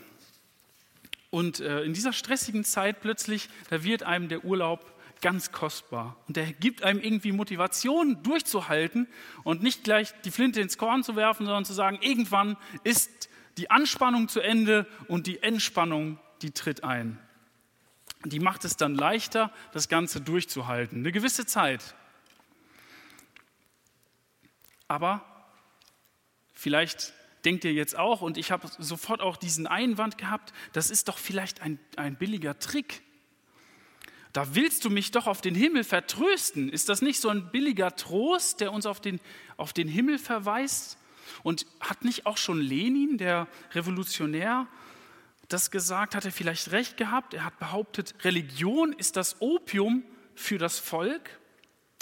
Und 1.30 1.60
äh, 1.60 1.82
in 1.82 1.94
dieser 1.94 2.12
stressigen 2.12 2.64
Zeit 2.64 3.00
plötzlich, 3.00 3.48
da 3.70 3.82
wird 3.82 4.02
einem 4.02 4.28
der 4.28 4.44
Urlaub 4.44 4.94
ganz 5.20 5.52
kostbar. 5.52 6.16
Und 6.28 6.36
der 6.36 6.52
gibt 6.52 6.82
einem 6.82 7.00
irgendwie 7.00 7.32
Motivation, 7.32 8.22
durchzuhalten 8.22 9.08
und 9.42 9.62
nicht 9.62 9.84
gleich 9.84 10.12
die 10.24 10.30
Flinte 10.30 10.60
ins 10.60 10.76
Korn 10.76 11.02
zu 11.02 11.16
werfen, 11.16 11.46
sondern 11.46 11.64
zu 11.64 11.72
sagen, 11.72 11.98
irgendwann 12.02 12.56
ist 12.84 13.30
die 13.56 13.70
Anspannung 13.70 14.28
zu 14.28 14.40
Ende 14.40 14.86
und 15.08 15.26
die 15.26 15.42
Entspannung, 15.42 16.18
die 16.42 16.50
tritt 16.50 16.84
ein. 16.84 17.18
Die 18.24 18.40
macht 18.40 18.64
es 18.64 18.76
dann 18.76 18.94
leichter, 18.94 19.52
das 19.72 19.88
Ganze 19.88 20.20
durchzuhalten. 20.20 20.98
Eine 20.98 21.12
gewisse 21.12 21.46
Zeit. 21.46 21.94
Aber 24.88 25.24
vielleicht 26.52 27.12
denkt 27.44 27.64
ihr 27.64 27.72
jetzt 27.72 27.96
auch, 27.96 28.22
und 28.22 28.38
ich 28.38 28.50
habe 28.50 28.68
sofort 28.78 29.20
auch 29.20 29.36
diesen 29.36 29.66
Einwand 29.66 30.18
gehabt, 30.18 30.52
das 30.72 30.90
ist 30.90 31.08
doch 31.08 31.18
vielleicht 31.18 31.60
ein, 31.60 31.78
ein 31.96 32.16
billiger 32.16 32.58
Trick. 32.58 33.02
Da 34.32 34.54
willst 34.54 34.84
du 34.84 34.90
mich 34.90 35.10
doch 35.10 35.26
auf 35.26 35.40
den 35.40 35.54
Himmel 35.54 35.84
vertrösten. 35.84 36.68
Ist 36.68 36.88
das 36.88 37.02
nicht 37.02 37.20
so 37.20 37.28
ein 37.28 37.50
billiger 37.52 37.94
Trost, 37.94 38.60
der 38.60 38.72
uns 38.72 38.86
auf 38.86 39.00
den, 39.00 39.20
auf 39.56 39.72
den 39.72 39.86
Himmel 39.86 40.18
verweist? 40.18 40.98
Und 41.42 41.66
hat 41.80 42.04
nicht 42.04 42.26
auch 42.26 42.36
schon 42.36 42.60
Lenin, 42.60 43.16
der 43.16 43.46
Revolutionär, 43.72 44.66
das 45.48 45.70
gesagt? 45.70 46.14
Hat 46.14 46.24
er 46.24 46.32
vielleicht 46.32 46.72
recht 46.72 46.96
gehabt? 46.96 47.34
Er 47.34 47.44
hat 47.44 47.58
behauptet, 47.58 48.14
Religion 48.22 48.92
ist 48.92 49.16
das 49.16 49.40
Opium 49.40 50.04
für 50.34 50.58
das 50.58 50.78
Volk. 50.78 51.38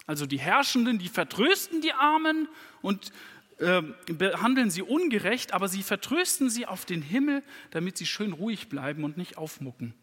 Also 0.07 0.27
die 0.27 0.41
Herrschenden, 0.41 0.99
die 0.99 1.09
vertrösten 1.09 1.81
die 1.81 1.93
Armen 1.93 2.49
und 2.81 3.13
äh, 3.59 3.83
behandeln 4.07 4.71
sie 4.71 4.83
ungerecht, 4.83 5.53
aber 5.53 5.69
sie 5.69 5.83
vertrösten 5.83 6.51
sie 6.51 6.67
auf 6.67 6.85
den 6.85 7.03
Himmel, 7.03 7.43
damit 7.71 7.97
sie 7.97 8.07
schön 8.07 8.33
ruhig 8.33 8.69
bleiben 8.69 9.05
und 9.05 9.17
nicht 9.17 9.39
aufmucken. 9.39 9.95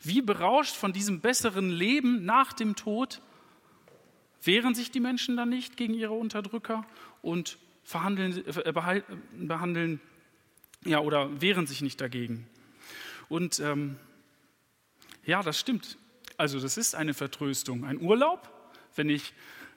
Wie 0.00 0.22
berauscht 0.22 0.76
von 0.76 0.92
diesem 0.92 1.20
besseren 1.20 1.70
Leben 1.70 2.24
nach 2.24 2.52
dem 2.52 2.76
Tod 2.76 3.20
wehren 4.42 4.74
sich 4.74 4.90
die 4.92 5.00
Menschen 5.00 5.36
dann 5.36 5.48
nicht 5.48 5.76
gegen 5.76 5.94
ihre 5.94 6.12
Unterdrücker 6.12 6.86
und 7.22 7.58
äh, 7.92 8.72
behandeln 9.36 10.00
ja, 10.84 11.00
oder 11.00 11.40
wehren 11.40 11.66
sich 11.66 11.82
nicht 11.82 12.00
dagegen. 12.00 12.46
Und 13.28 13.60
ähm, 13.60 13.96
ja, 15.24 15.42
das 15.42 15.58
stimmt. 15.58 15.98
Also 16.36 16.60
das 16.60 16.76
ist 16.76 16.94
eine 16.94 17.14
Vertröstung. 17.14 17.84
Ein 17.84 18.00
Urlaub, 18.00 18.50
wenn 18.94 19.10
ich 19.10 19.34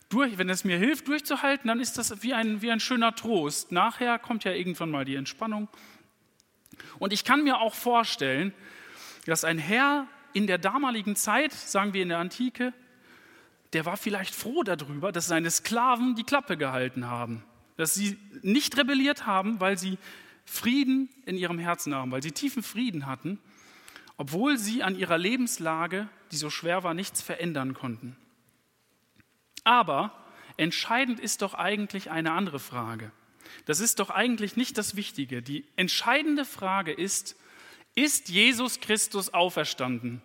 durch, 0.10 0.38
wenn 0.38 0.50
es 0.50 0.64
mir 0.64 0.78
hilft, 0.78 1.08
durchzuhalten, 1.08 1.68
dann 1.68 1.80
ist 1.80 1.98
das 1.98 2.22
wie 2.22 2.34
ein, 2.34 2.62
wie 2.62 2.72
ein 2.72 2.80
schöner 2.80 3.16
Trost. 3.16 3.72
Nachher 3.72 4.20
kommt 4.20 4.44
ja 4.44 4.52
irgendwann 4.52 4.92
mal 4.92 5.06
die 5.06 5.16
Entspannung. 5.16 5.68
Und 7.00 7.14
ich 7.14 7.24
kann 7.24 7.44
mir 7.44 7.60
auch 7.60 7.74
vorstellen, 7.74 8.54
dass 9.26 9.44
ein 9.44 9.58
Herr 9.58 10.08
in 10.34 10.48
der 10.48 10.58
damaligen 10.58 11.16
Zeit, 11.16 11.52
sagen 11.54 11.94
wir 11.94 12.04
in 12.04 12.10
der 12.10 12.20
Antike, 12.20 12.74
der 13.74 13.86
war 13.86 13.98
vielleicht 13.98 14.36
froh 14.36 14.64
darüber, 14.64 15.12
dass 15.12 15.28
seine 15.28 15.50
Sklaven 15.50 16.16
die 16.16 16.24
Klappe 16.24 16.58
gehalten 16.58 17.08
haben, 17.08 17.44
dass 17.78 17.94
sie 17.94 18.18
nicht 18.42 18.78
rebelliert 18.78 19.26
haben, 19.26 19.60
weil 19.60 19.78
sie 19.78 19.98
Frieden 20.52 21.08
in 21.26 21.38
ihrem 21.38 21.60
Herzen 21.60 21.96
haben, 21.96 22.12
weil 22.12 22.22
sie 22.22 22.34
tiefen 22.34 22.62
Frieden 22.62 23.06
hatten, 23.06 23.40
obwohl 24.18 24.58
sie 24.58 24.84
an 24.84 25.00
ihrer 25.00 25.18
Lebenslage, 25.18 26.10
die 26.34 26.36
so 26.36 26.50
schwer 26.50 26.84
war, 26.84 26.94
nichts 26.94 27.22
verändern 27.22 27.74
konnten. 27.74 28.18
Aber 29.64 30.14
entscheidend 30.58 31.22
ist 31.22 31.42
doch 31.42 31.54
eigentlich 31.54 32.12
eine 32.12 32.34
andere 32.34 32.60
Frage. 32.60 33.14
Das 33.66 33.80
ist 33.80 34.00
doch 34.00 34.10
eigentlich 34.10 34.58
nicht 34.58 34.78
das 34.78 34.98
Wichtige. 34.98 35.42
Die 35.42 35.64
entscheidende 35.78 36.44
Frage 36.44 36.92
ist, 36.92 37.38
ist 37.96 38.28
Jesus 38.28 38.82
Christus 38.82 39.34
auferstanden? 39.34 40.22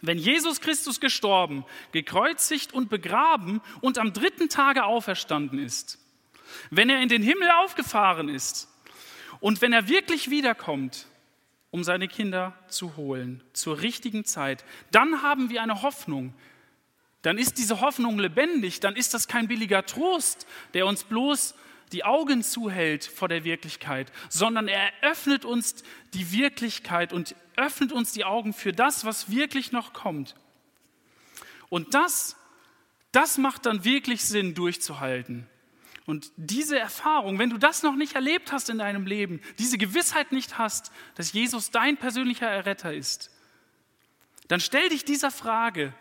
Wenn 0.00 0.16
Jesus 0.16 0.62
Christus 0.62 0.98
gestorben, 0.98 1.66
gekreuzigt 1.92 2.72
und 2.72 2.88
begraben 2.88 3.60
und 3.82 3.98
am 3.98 4.14
dritten 4.14 4.48
Tage 4.48 4.84
auferstanden 4.84 5.58
ist, 5.58 6.01
wenn 6.70 6.90
er 6.90 7.00
in 7.00 7.08
den 7.08 7.22
Himmel 7.22 7.50
aufgefahren 7.50 8.28
ist 8.28 8.68
und 9.40 9.60
wenn 9.60 9.72
er 9.72 9.88
wirklich 9.88 10.30
wiederkommt, 10.30 11.06
um 11.70 11.84
seine 11.84 12.06
Kinder 12.06 12.54
zu 12.68 12.96
holen 12.96 13.42
zur 13.54 13.80
richtigen 13.80 14.24
Zeit, 14.24 14.64
dann 14.90 15.22
haben 15.22 15.50
wir 15.50 15.62
eine 15.62 15.82
Hoffnung. 15.82 16.34
Dann 17.22 17.38
ist 17.38 17.56
diese 17.56 17.80
Hoffnung 17.80 18.18
lebendig, 18.18 18.80
dann 18.80 18.94
ist 18.94 19.14
das 19.14 19.26
kein 19.26 19.48
billiger 19.48 19.86
Trost, 19.86 20.46
der 20.74 20.86
uns 20.86 21.04
bloß 21.04 21.54
die 21.92 22.04
Augen 22.04 22.42
zuhält 22.42 23.04
vor 23.04 23.28
der 23.28 23.44
Wirklichkeit, 23.44 24.12
sondern 24.28 24.68
er 24.68 24.90
öffnet 25.02 25.44
uns 25.44 25.82
die 26.14 26.32
Wirklichkeit 26.32 27.12
und 27.12 27.34
öffnet 27.56 27.92
uns 27.92 28.12
die 28.12 28.24
Augen 28.24 28.52
für 28.52 28.72
das, 28.72 29.04
was 29.04 29.30
wirklich 29.30 29.72
noch 29.72 29.92
kommt. 29.92 30.34
Und 31.68 31.94
das, 31.94 32.36
das 33.12 33.38
macht 33.38 33.66
dann 33.66 33.84
wirklich 33.84 34.24
Sinn 34.24 34.54
durchzuhalten. 34.54 35.46
Und 36.04 36.32
diese 36.36 36.78
Erfahrung, 36.78 37.38
wenn 37.38 37.50
du 37.50 37.58
das 37.58 37.82
noch 37.82 37.94
nicht 37.94 38.14
erlebt 38.14 38.52
hast 38.52 38.68
in 38.70 38.78
deinem 38.78 39.06
Leben, 39.06 39.40
diese 39.58 39.78
Gewissheit 39.78 40.32
nicht 40.32 40.58
hast, 40.58 40.90
dass 41.14 41.32
Jesus 41.32 41.70
dein 41.70 41.96
persönlicher 41.96 42.48
Erretter 42.48 42.92
ist, 42.92 43.30
dann 44.48 44.60
stell 44.60 44.88
dich 44.88 45.04
dieser 45.04 45.30
Frage, 45.30 45.94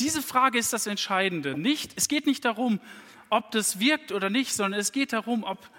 Diese 0.00 0.22
Frage 0.22 0.58
ist 0.58 0.72
das 0.72 0.86
Entscheidende. 0.86 1.58
Nicht, 1.58 1.92
es 1.96 2.08
geht 2.08 2.26
nicht 2.26 2.44
darum, 2.46 2.80
ob 3.28 3.50
das 3.50 3.80
wirkt 3.80 4.12
oder 4.12 4.30
nicht, 4.30 4.54
sondern 4.54 4.80
es 4.80 4.92
geht 4.92 5.12
darum, 5.12 5.44
ob 5.44 5.70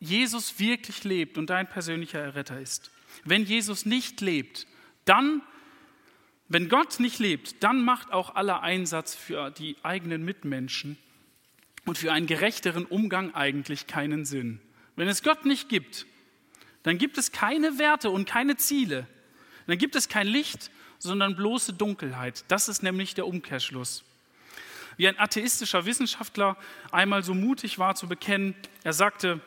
Jesus 0.00 0.58
wirklich 0.58 1.04
lebt 1.04 1.38
und 1.38 1.48
dein 1.48 1.68
persönlicher 1.68 2.18
Erretter 2.18 2.60
ist. 2.60 2.90
Wenn 3.24 3.44
Jesus 3.44 3.86
nicht 3.86 4.20
lebt, 4.20 4.66
dann, 5.04 5.42
wenn 6.48 6.68
Gott 6.68 6.98
nicht 6.98 7.20
lebt, 7.20 7.62
dann 7.62 7.84
macht 7.84 8.12
auch 8.12 8.34
aller 8.34 8.62
Einsatz 8.62 9.14
für 9.14 9.50
die 9.50 9.76
eigenen 9.84 10.24
Mitmenschen 10.24 10.98
und 11.88 11.96
für 11.96 12.12
einen 12.12 12.26
gerechteren 12.26 12.84
Umgang 12.84 13.34
eigentlich 13.34 13.86
keinen 13.86 14.26
Sinn. 14.26 14.60
Wenn 14.96 15.08
es 15.08 15.22
Gott 15.22 15.46
nicht 15.46 15.70
gibt, 15.70 16.04
dann 16.82 16.98
gibt 16.98 17.16
es 17.16 17.32
keine 17.32 17.78
Werte 17.78 18.10
und 18.10 18.28
keine 18.28 18.56
Ziele. 18.56 19.06
Dann 19.66 19.78
gibt 19.78 19.96
es 19.96 20.08
kein 20.08 20.26
Licht, 20.26 20.70
sondern 20.98 21.34
bloße 21.34 21.72
Dunkelheit. 21.72 22.44
Das 22.48 22.68
ist 22.68 22.82
nämlich 22.82 23.14
der 23.14 23.26
Umkehrschluss. 23.26 24.04
Wie 24.98 25.08
ein 25.08 25.18
atheistischer 25.18 25.86
Wissenschaftler 25.86 26.58
einmal 26.92 27.22
so 27.22 27.32
mutig 27.32 27.78
war 27.78 27.94
zu 27.94 28.06
bekennen, 28.06 28.54
er 28.84 28.92
sagte, 28.92 29.40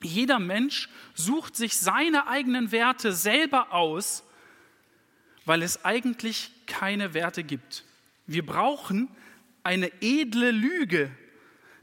jeder 0.00 0.38
Mensch 0.38 0.88
sucht 1.14 1.54
sich 1.54 1.76
seine 1.76 2.28
eigenen 2.28 2.72
Werte 2.72 3.12
selber 3.12 3.74
aus, 3.74 4.22
weil 5.44 5.62
es 5.62 5.84
eigentlich 5.84 6.50
keine 6.66 7.12
Werte 7.12 7.44
gibt. 7.44 7.84
Wir 8.26 8.46
brauchen 8.46 9.08
eine 9.64 9.90
edle 10.00 10.50
Lüge, 10.50 11.10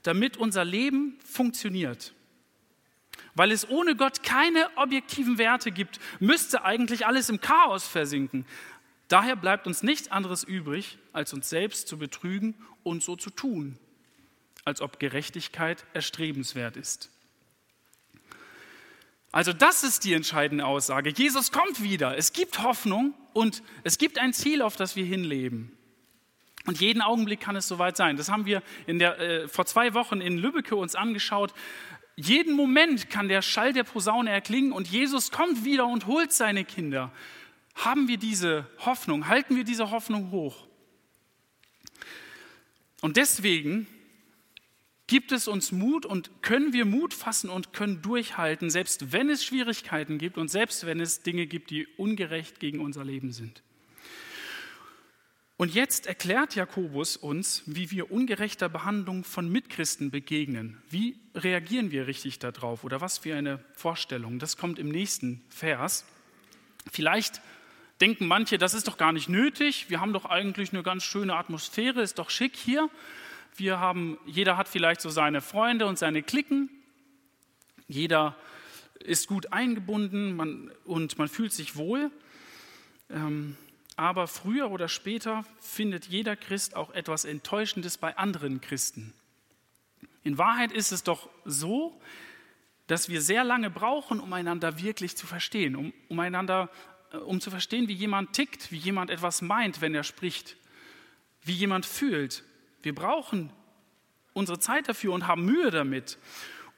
damit 0.08 0.38
unser 0.38 0.64
Leben 0.64 1.18
funktioniert. 1.26 2.14
Weil 3.34 3.52
es 3.52 3.68
ohne 3.70 3.96
Gott 3.96 4.24
keine 4.24 4.70
objektiven 4.76 5.38
Werte 5.38 5.72
gibt, 5.72 6.00
müsste 6.20 6.64
eigentlich 6.64 7.06
alles 7.06 7.30
im 7.30 7.42
Chaos 7.42 7.88
versinken. 7.88 8.46
Daher 9.08 9.36
bleibt 9.36 9.68
uns 9.68 9.84
nichts 9.84 10.10
anderes 10.10 10.44
übrig, 10.44 10.98
als 11.12 11.34
uns 11.34 11.50
selbst 11.50 11.88
zu 11.88 11.98
betrügen 11.98 12.56
und 12.84 13.04
so 13.04 13.16
zu 13.16 13.30
tun, 13.30 13.78
als 14.64 14.82
ob 14.82 15.00
Gerechtigkeit 15.00 15.86
erstrebenswert 15.94 16.78
ist. 16.78 17.10
Also 19.32 19.52
das 19.52 19.84
ist 19.84 20.06
die 20.06 20.14
entscheidende 20.14 20.66
Aussage. 20.66 21.10
Jesus 21.10 21.52
kommt 21.52 21.84
wieder. 21.84 22.18
Es 22.18 22.32
gibt 22.32 22.64
Hoffnung 22.64 23.14
und 23.34 23.64
es 23.84 23.98
gibt 23.98 24.18
ein 24.18 24.34
Ziel, 24.34 24.62
auf 24.62 24.78
das 24.78 24.96
wir 24.96 25.04
hinleben. 25.04 25.75
Und 26.66 26.82
jeden 26.82 27.02
Augenblick 27.02 27.40
kann 27.40 27.56
es 27.56 27.68
soweit 27.68 27.96
sein. 27.96 28.18
Das 28.18 28.30
haben 28.30 28.46
wir 28.46 28.64
der, 28.88 29.20
äh, 29.20 29.48
vor 29.48 29.66
zwei 29.66 29.94
Wochen 29.94 30.22
in 30.22 30.38
Lübbecke 30.38 30.76
uns 30.76 30.96
angeschaut. 30.96 31.54
Jeden 32.16 32.56
Moment 32.56 33.10
kann 33.10 33.28
der 33.28 33.42
Schall 33.42 33.74
der 33.74 33.84
Posaune 33.84 34.32
erklingen 34.32 34.72
und 34.72 34.88
Jesus 34.88 35.32
kommt 35.32 35.66
wieder 35.66 35.86
und 35.86 36.08
holt 36.08 36.32
seine 36.32 36.66
Kinder. 36.66 37.12
Haben 37.76 38.08
wir 38.08 38.18
diese 38.18 38.68
Hoffnung? 38.80 39.28
Halten 39.28 39.56
wir 39.56 39.66
diese 39.66 39.92
Hoffnung 39.92 40.32
hoch? 40.32 40.66
Und 43.02 43.18
deswegen 43.18 43.86
gibt 45.08 45.32
es 45.32 45.48
uns 45.48 45.72
Mut 45.72 46.06
und 46.06 46.42
können 46.42 46.74
wir 46.74 46.86
Mut 46.86 47.14
fassen 47.14 47.50
und 47.50 47.74
können 47.74 48.02
durchhalten, 48.02 48.70
selbst 48.70 49.12
wenn 49.12 49.30
es 49.30 49.44
Schwierigkeiten 49.44 50.18
gibt 50.18 50.38
und 50.38 50.48
selbst 50.50 50.86
wenn 50.86 51.00
es 51.00 51.22
Dinge 51.22 51.46
gibt, 51.46 51.70
die 51.70 51.86
ungerecht 51.98 52.60
gegen 52.60 52.80
unser 52.80 53.04
Leben 53.04 53.32
sind. 53.32 53.62
Und 55.58 55.74
jetzt 55.74 56.06
erklärt 56.06 56.56
Jakobus 56.56 57.16
uns, 57.16 57.64
wie 57.66 57.90
wir 57.90 58.12
ungerechter 58.12 58.68
Behandlung 58.68 59.24
von 59.24 59.50
Mitchristen 59.50 60.12
begegnen. 60.12 60.82
Wie 60.90 61.18
reagieren 61.34 61.92
wir 61.92 62.08
richtig 62.08 62.40
darauf 62.40 62.84
oder 62.84 63.00
was 63.00 63.20
für 63.20 63.36
eine 63.36 63.64
Vorstellung? 63.74 64.38
Das 64.38 64.58
kommt 64.58 64.80
im 64.80 64.90
nächsten 64.90 65.42
Vers. 65.48 66.04
Vielleicht 66.92 67.42
denken 68.02 68.28
manche, 68.28 68.58
das 68.58 68.74
ist 68.74 68.90
doch 68.90 68.98
gar 68.98 69.14
nicht 69.14 69.30
nötig. 69.30 69.90
Wir 69.90 70.02
haben 70.02 70.12
doch 70.12 70.26
eigentlich 70.26 70.74
eine 70.74 70.84
ganz 70.84 71.04
schöne 71.04 71.36
Atmosphäre, 71.36 72.02
ist 72.02 72.20
doch 72.20 72.30
schick 72.30 72.58
hier. 72.58 72.90
Wir 73.56 73.80
haben, 73.80 74.18
jeder 74.26 74.58
hat 74.58 74.68
vielleicht 74.68 75.00
so 75.00 75.10
seine 75.10 75.40
Freunde 75.40 75.86
und 75.86 75.98
seine 75.98 76.22
Klicken. 76.22 76.70
Jeder 77.88 78.36
ist 79.00 79.28
gut 79.28 79.54
eingebunden 79.54 80.36
man, 80.36 80.70
und 80.84 81.18
man 81.18 81.30
fühlt 81.30 81.54
sich 81.54 81.78
wohl. 81.78 82.12
Ähm, 83.10 83.56
aber 83.96 84.28
früher 84.28 84.72
oder 84.72 84.88
später 84.88 85.46
findet 85.60 86.06
jeder 86.06 86.36
Christ 86.36 86.76
auch 86.76 86.92
etwas 86.92 87.26
Enttäuschendes 87.26 87.98
bei 87.98 88.18
anderen 88.18 88.62
Christen. 88.62 89.14
In 90.24 90.38
Wahrheit 90.38 90.72
ist 90.72 90.92
es 90.92 91.04
doch 91.04 91.30
so, 91.46 92.00
dass 92.88 93.10
wir 93.10 93.22
sehr 93.22 93.44
lange 93.44 93.70
brauchen, 93.70 94.20
um 94.20 94.32
einander 94.34 94.80
wirklich 94.80 95.16
zu 95.16 95.28
verstehen, 95.28 95.76
um, 95.76 95.94
um 96.10 96.20
einander, 96.20 96.70
äh, 97.12 97.18
um 97.18 97.40
zu 97.42 97.50
verstehen, 97.50 97.88
wie 97.88 97.94
jemand 97.94 98.34
tickt, 98.34 98.72
wie 98.72 98.78
jemand 98.78 99.10
etwas 99.10 99.42
meint, 99.42 99.82
wenn 99.82 99.96
er 99.96 100.04
spricht, 100.04 100.58
wie 101.44 101.54
jemand 101.54 101.86
fühlt. 101.86 102.44
Wir 102.84 102.94
brauchen 102.94 103.52
unsere 104.34 104.60
Zeit 104.60 104.90
dafür 104.90 105.14
und 105.14 105.28
haben 105.28 105.46
Mühe 105.46 105.72
damit. 105.72 106.18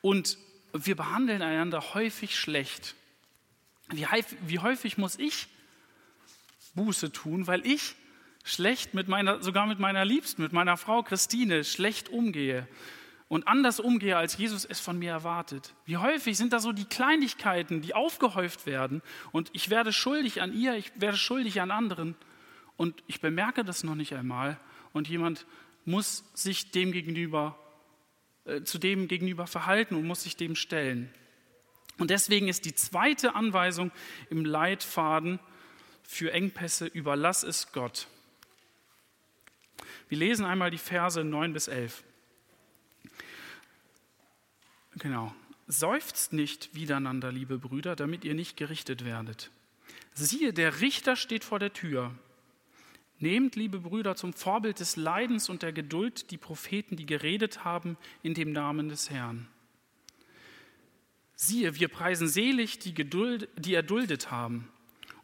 Und 0.02 0.38
wir 0.74 0.96
behandeln 0.96 1.42
einander 1.42 1.94
häufig 1.94 2.38
schlecht. 2.38 2.96
Wie, 3.90 4.06
wie 4.42 4.60
häufig 4.60 4.98
muss 4.98 5.18
ich 5.18 5.48
Buße 6.78 7.12
tun, 7.12 7.48
weil 7.48 7.68
ich 7.68 7.96
schlecht 8.46 8.94
mit 8.94 9.10
meiner, 9.10 9.44
sogar 9.44 9.66
mit 9.66 9.80
meiner 9.80 10.06
Liebsten, 10.06 10.42
mit 10.42 10.54
meiner 10.54 10.78
Frau 10.78 11.04
Christine 11.04 11.66
schlecht 11.66 12.08
umgehe 12.08 12.66
und 13.28 13.48
anders 13.48 13.82
umgehe, 13.82 14.16
als 14.16 14.38
Jesus 14.38 14.64
es 14.64 14.80
von 14.80 14.98
mir 14.98 15.12
erwartet. 15.12 15.74
Wie 15.84 15.98
häufig 15.98 16.38
sind 16.38 16.54
da 16.54 16.60
so 16.60 16.72
die 16.72 16.86
Kleinigkeiten, 16.86 17.82
die 17.82 17.94
aufgehäuft 17.94 18.66
werden 18.66 19.02
und 19.34 19.50
ich 19.52 19.70
werde 19.70 19.92
schuldig 19.92 20.42
an 20.42 20.54
ihr, 20.54 20.76
ich 20.76 20.94
werde 20.96 21.18
schuldig 21.18 21.60
an 21.60 21.72
anderen 21.72 22.16
und 22.78 23.04
ich 23.08 23.20
bemerke 23.20 23.66
das 23.66 23.84
noch 23.84 23.96
nicht 23.96 24.14
einmal 24.14 24.58
und 24.94 25.10
jemand 25.10 25.46
muss 25.84 26.24
sich 26.34 26.72
dem 26.72 26.94
gegenüber, 26.94 27.60
äh, 28.46 28.62
zu 28.64 28.78
dem 28.78 29.10
gegenüber 29.10 29.48
verhalten 29.48 29.96
und 29.96 30.08
muss 30.08 30.24
sich 30.24 30.38
dem 30.38 30.56
stellen. 30.56 31.10
Und 31.98 32.12
deswegen 32.12 32.48
ist 32.48 32.66
die 32.66 32.76
zweite 32.76 33.36
Anweisung 33.36 33.92
im 34.30 34.46
Leitfaden, 34.46 35.40
für 36.08 36.32
Engpässe, 36.32 36.88
überlass 36.88 37.44
es 37.44 37.74
Gott. 37.74 38.08
Wir 40.08 40.18
lesen 40.18 40.46
einmal 40.46 40.72
die 40.72 40.78
Verse 40.78 41.22
9 41.22 41.52
bis 41.52 41.68
11. 41.68 42.04
Genau. 44.96 45.36
Seufzt 45.68 46.32
nicht 46.32 46.74
wiedereinander, 46.74 47.32
liebe 47.32 47.58
Brüder, 47.58 47.98
damit 47.98 48.24
ihr 48.24 48.34
nicht 48.34 48.56
gerichtet 48.56 49.04
werdet. 49.04 49.52
Siehe, 50.14 50.54
der 50.54 50.80
Richter 50.80 51.18
steht 51.18 51.44
vor 51.44 51.60
der 51.60 51.74
Tür. 51.74 52.16
Nehmt, 53.20 53.58
liebe 53.58 53.80
Brüder, 53.80 54.16
zum 54.16 54.32
Vorbild 54.32 54.80
des 54.80 54.96
Leidens 54.96 55.50
und 55.50 55.62
der 55.62 55.74
Geduld 55.74 56.32
die 56.32 56.38
Propheten, 56.38 56.96
die 56.96 57.06
geredet 57.06 57.66
haben 57.66 57.98
in 58.24 58.34
dem 58.34 58.54
Namen 58.54 58.88
des 58.88 59.10
Herrn. 59.10 59.48
Siehe, 61.36 61.76
wir 61.76 61.90
preisen 61.90 62.30
selig 62.30 62.80
die, 62.80 62.94
Geduld, 62.94 63.50
die 63.58 63.74
erduldet 63.74 64.32
haben. 64.32 64.70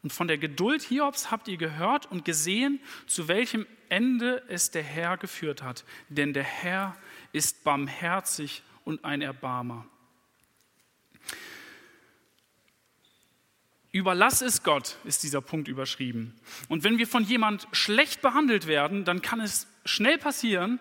Und 0.03 0.11
von 0.11 0.27
der 0.27 0.37
Geduld 0.37 0.83
Hiobs 0.83 1.31
habt 1.31 1.47
ihr 1.47 1.57
gehört 1.57 2.11
und 2.11 2.25
gesehen, 2.25 2.81
zu 3.07 3.29
welchem 3.29 3.65
Ende 3.87 4.43
es 4.49 4.69
der 4.69 4.83
Herr 4.83 5.17
geführt 5.17 5.63
hat. 5.63 5.85
Denn 6.09 6.33
der 6.33 6.43
Herr 6.43 6.97
ist 7.31 7.63
barmherzig 7.63 8.63
und 8.83 9.05
ein 9.05 9.21
Erbarmer. 9.21 9.87
Überlass 13.93 14.41
es 14.41 14.63
Gott, 14.63 14.97
ist 15.05 15.23
dieser 15.23 15.39
Punkt 15.39 15.67
überschrieben. 15.67 16.33
Und 16.67 16.83
wenn 16.83 16.97
wir 16.97 17.07
von 17.07 17.23
jemand 17.23 17.67
schlecht 17.71 18.21
behandelt 18.21 18.67
werden, 18.67 19.05
dann 19.05 19.21
kann 19.21 19.39
es 19.39 19.67
schnell 19.85 20.17
passieren, 20.17 20.79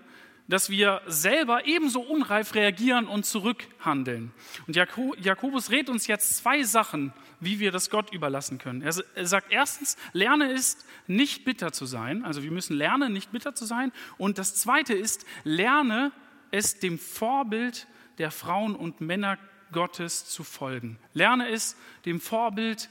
dass 0.48 0.70
wir 0.70 1.00
selber 1.06 1.66
ebenso 1.66 2.00
unreif 2.00 2.54
reagieren 2.54 3.06
und 3.06 3.24
zurückhandeln. 3.24 4.32
Und 4.66 4.76
Jakobus 4.76 5.70
rät 5.70 5.88
uns 5.88 6.06
jetzt 6.06 6.36
zwei 6.36 6.62
Sachen, 6.62 7.12
wie 7.40 7.58
wir 7.58 7.72
das 7.72 7.90
Gott 7.90 8.12
überlassen 8.12 8.58
können. 8.58 8.82
Er 8.82 9.26
sagt 9.26 9.52
erstens, 9.52 9.96
lerne 10.12 10.52
es, 10.52 10.78
nicht 11.06 11.44
bitter 11.44 11.72
zu 11.72 11.86
sein. 11.86 12.24
Also 12.24 12.42
wir 12.42 12.50
müssen 12.50 12.76
lernen, 12.76 13.12
nicht 13.12 13.32
bitter 13.32 13.54
zu 13.54 13.64
sein. 13.64 13.92
Und 14.18 14.38
das 14.38 14.54
zweite 14.54 14.94
ist, 14.94 15.24
lerne 15.44 16.12
es 16.50 16.78
dem 16.78 16.98
Vorbild 16.98 17.86
der 18.18 18.30
Frauen 18.30 18.76
und 18.76 19.00
Männer 19.00 19.38
Gottes 19.72 20.26
zu 20.26 20.44
folgen. 20.44 20.98
Lerne 21.14 21.48
es 21.48 21.76
dem 22.04 22.20
Vorbild 22.20 22.90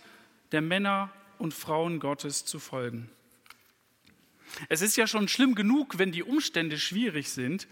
der 0.52 0.62
Männer 0.62 1.12
und 1.38 1.54
Frauen 1.54 2.00
Gottes 2.00 2.44
zu 2.46 2.60
folgen. 2.60 3.10
Es 4.70 4.82
ist 4.82 4.98
ja 4.98 5.08
schon 5.08 5.28
schlimm 5.28 5.56
genug, 5.56 5.98
wenn 5.98 6.12
die 6.12 6.24
Umstände 6.24 6.78
schwierig 6.78 7.30
sind, 7.30 7.68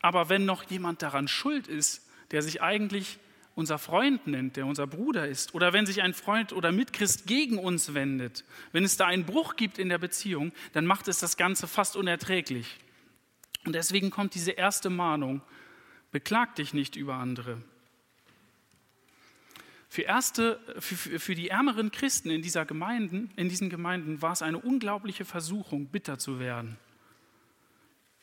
aber 0.00 0.28
wenn 0.28 0.44
noch 0.44 0.64
jemand 0.64 1.02
daran 1.02 1.28
schuld 1.28 1.68
ist, 1.68 2.08
der 2.30 2.42
sich 2.42 2.62
eigentlich 2.62 3.18
unser 3.54 3.78
Freund 3.78 4.26
nennt, 4.28 4.56
der 4.56 4.66
unser 4.66 4.86
Bruder 4.86 5.26
ist, 5.26 5.54
oder 5.54 5.72
wenn 5.72 5.84
sich 5.84 6.02
ein 6.02 6.14
Freund 6.14 6.52
oder 6.52 6.70
Mitchrist 6.70 7.26
gegen 7.26 7.58
uns 7.58 7.92
wendet, 7.92 8.44
wenn 8.70 8.84
es 8.84 8.96
da 8.96 9.06
einen 9.06 9.24
Bruch 9.24 9.56
gibt 9.56 9.78
in 9.78 9.88
der 9.88 9.98
Beziehung, 9.98 10.52
dann 10.74 10.86
macht 10.86 11.08
es 11.08 11.18
das 11.18 11.36
Ganze 11.36 11.66
fast 11.66 11.96
unerträglich. 11.96 12.76
Und 13.66 13.74
deswegen 13.74 14.10
kommt 14.10 14.34
diese 14.34 14.52
erste 14.52 14.90
Mahnung, 14.90 15.42
beklag 16.12 16.54
dich 16.54 16.72
nicht 16.72 16.94
über 16.94 17.14
andere. 17.14 17.60
Für, 19.88 20.02
erste, 20.02 20.60
für, 20.78 21.18
für 21.18 21.34
die 21.34 21.48
ärmeren 21.48 21.90
Christen 21.90 22.30
in, 22.30 22.42
dieser 22.42 22.66
Gemeinden, 22.66 23.30
in 23.36 23.48
diesen 23.48 23.70
Gemeinden 23.70 24.20
war 24.20 24.32
es 24.32 24.42
eine 24.42 24.58
unglaubliche 24.58 25.24
Versuchung, 25.24 25.86
bitter 25.86 26.18
zu 26.18 26.38
werden. 26.38 26.76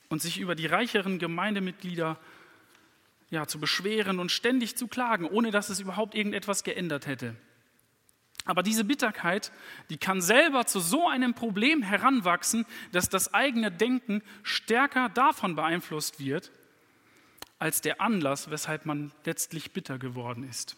und 0.10 0.21
sich 0.21 0.39
über 0.39 0.56
die 0.56 0.67
reicheren 0.67 1.17
Gemeindemitglieder 1.17 2.19
ja, 3.32 3.47
zu 3.47 3.60
beschweren 3.60 4.19
und 4.19 4.32
ständig 4.32 4.78
zu 4.78 4.88
klagen, 4.88 5.25
ohne 5.25 5.51
dass 5.51 5.69
es 5.69 5.80
überhaupt 5.80 6.13
irgendetwas 6.15 6.63
geändert 6.63 7.08
hätte. 7.08 7.36
Aber 8.45 8.62
diese 8.62 8.86
Bitterkeit, 8.86 9.51
die 9.89 9.97
kann 9.97 10.21
selber 10.21 10.67
zu 10.67 10.80
so 10.80 11.10
einem 11.10 11.34
Problem 11.34 11.82
heranwachsen, 11.82 12.65
dass 12.91 13.10
das 13.10 13.34
eigene 13.34 13.71
Denken 13.71 14.21
stärker 14.43 15.10
davon 15.10 15.56
beeinflusst 15.56 16.19
wird, 16.19 16.51
als 17.58 17.82
der 17.82 18.01
Anlass, 18.01 18.51
weshalb 18.51 18.86
man 18.86 19.12
letztlich 19.25 19.71
bitter 19.71 19.97
geworden 19.97 20.47
ist. 20.47 20.78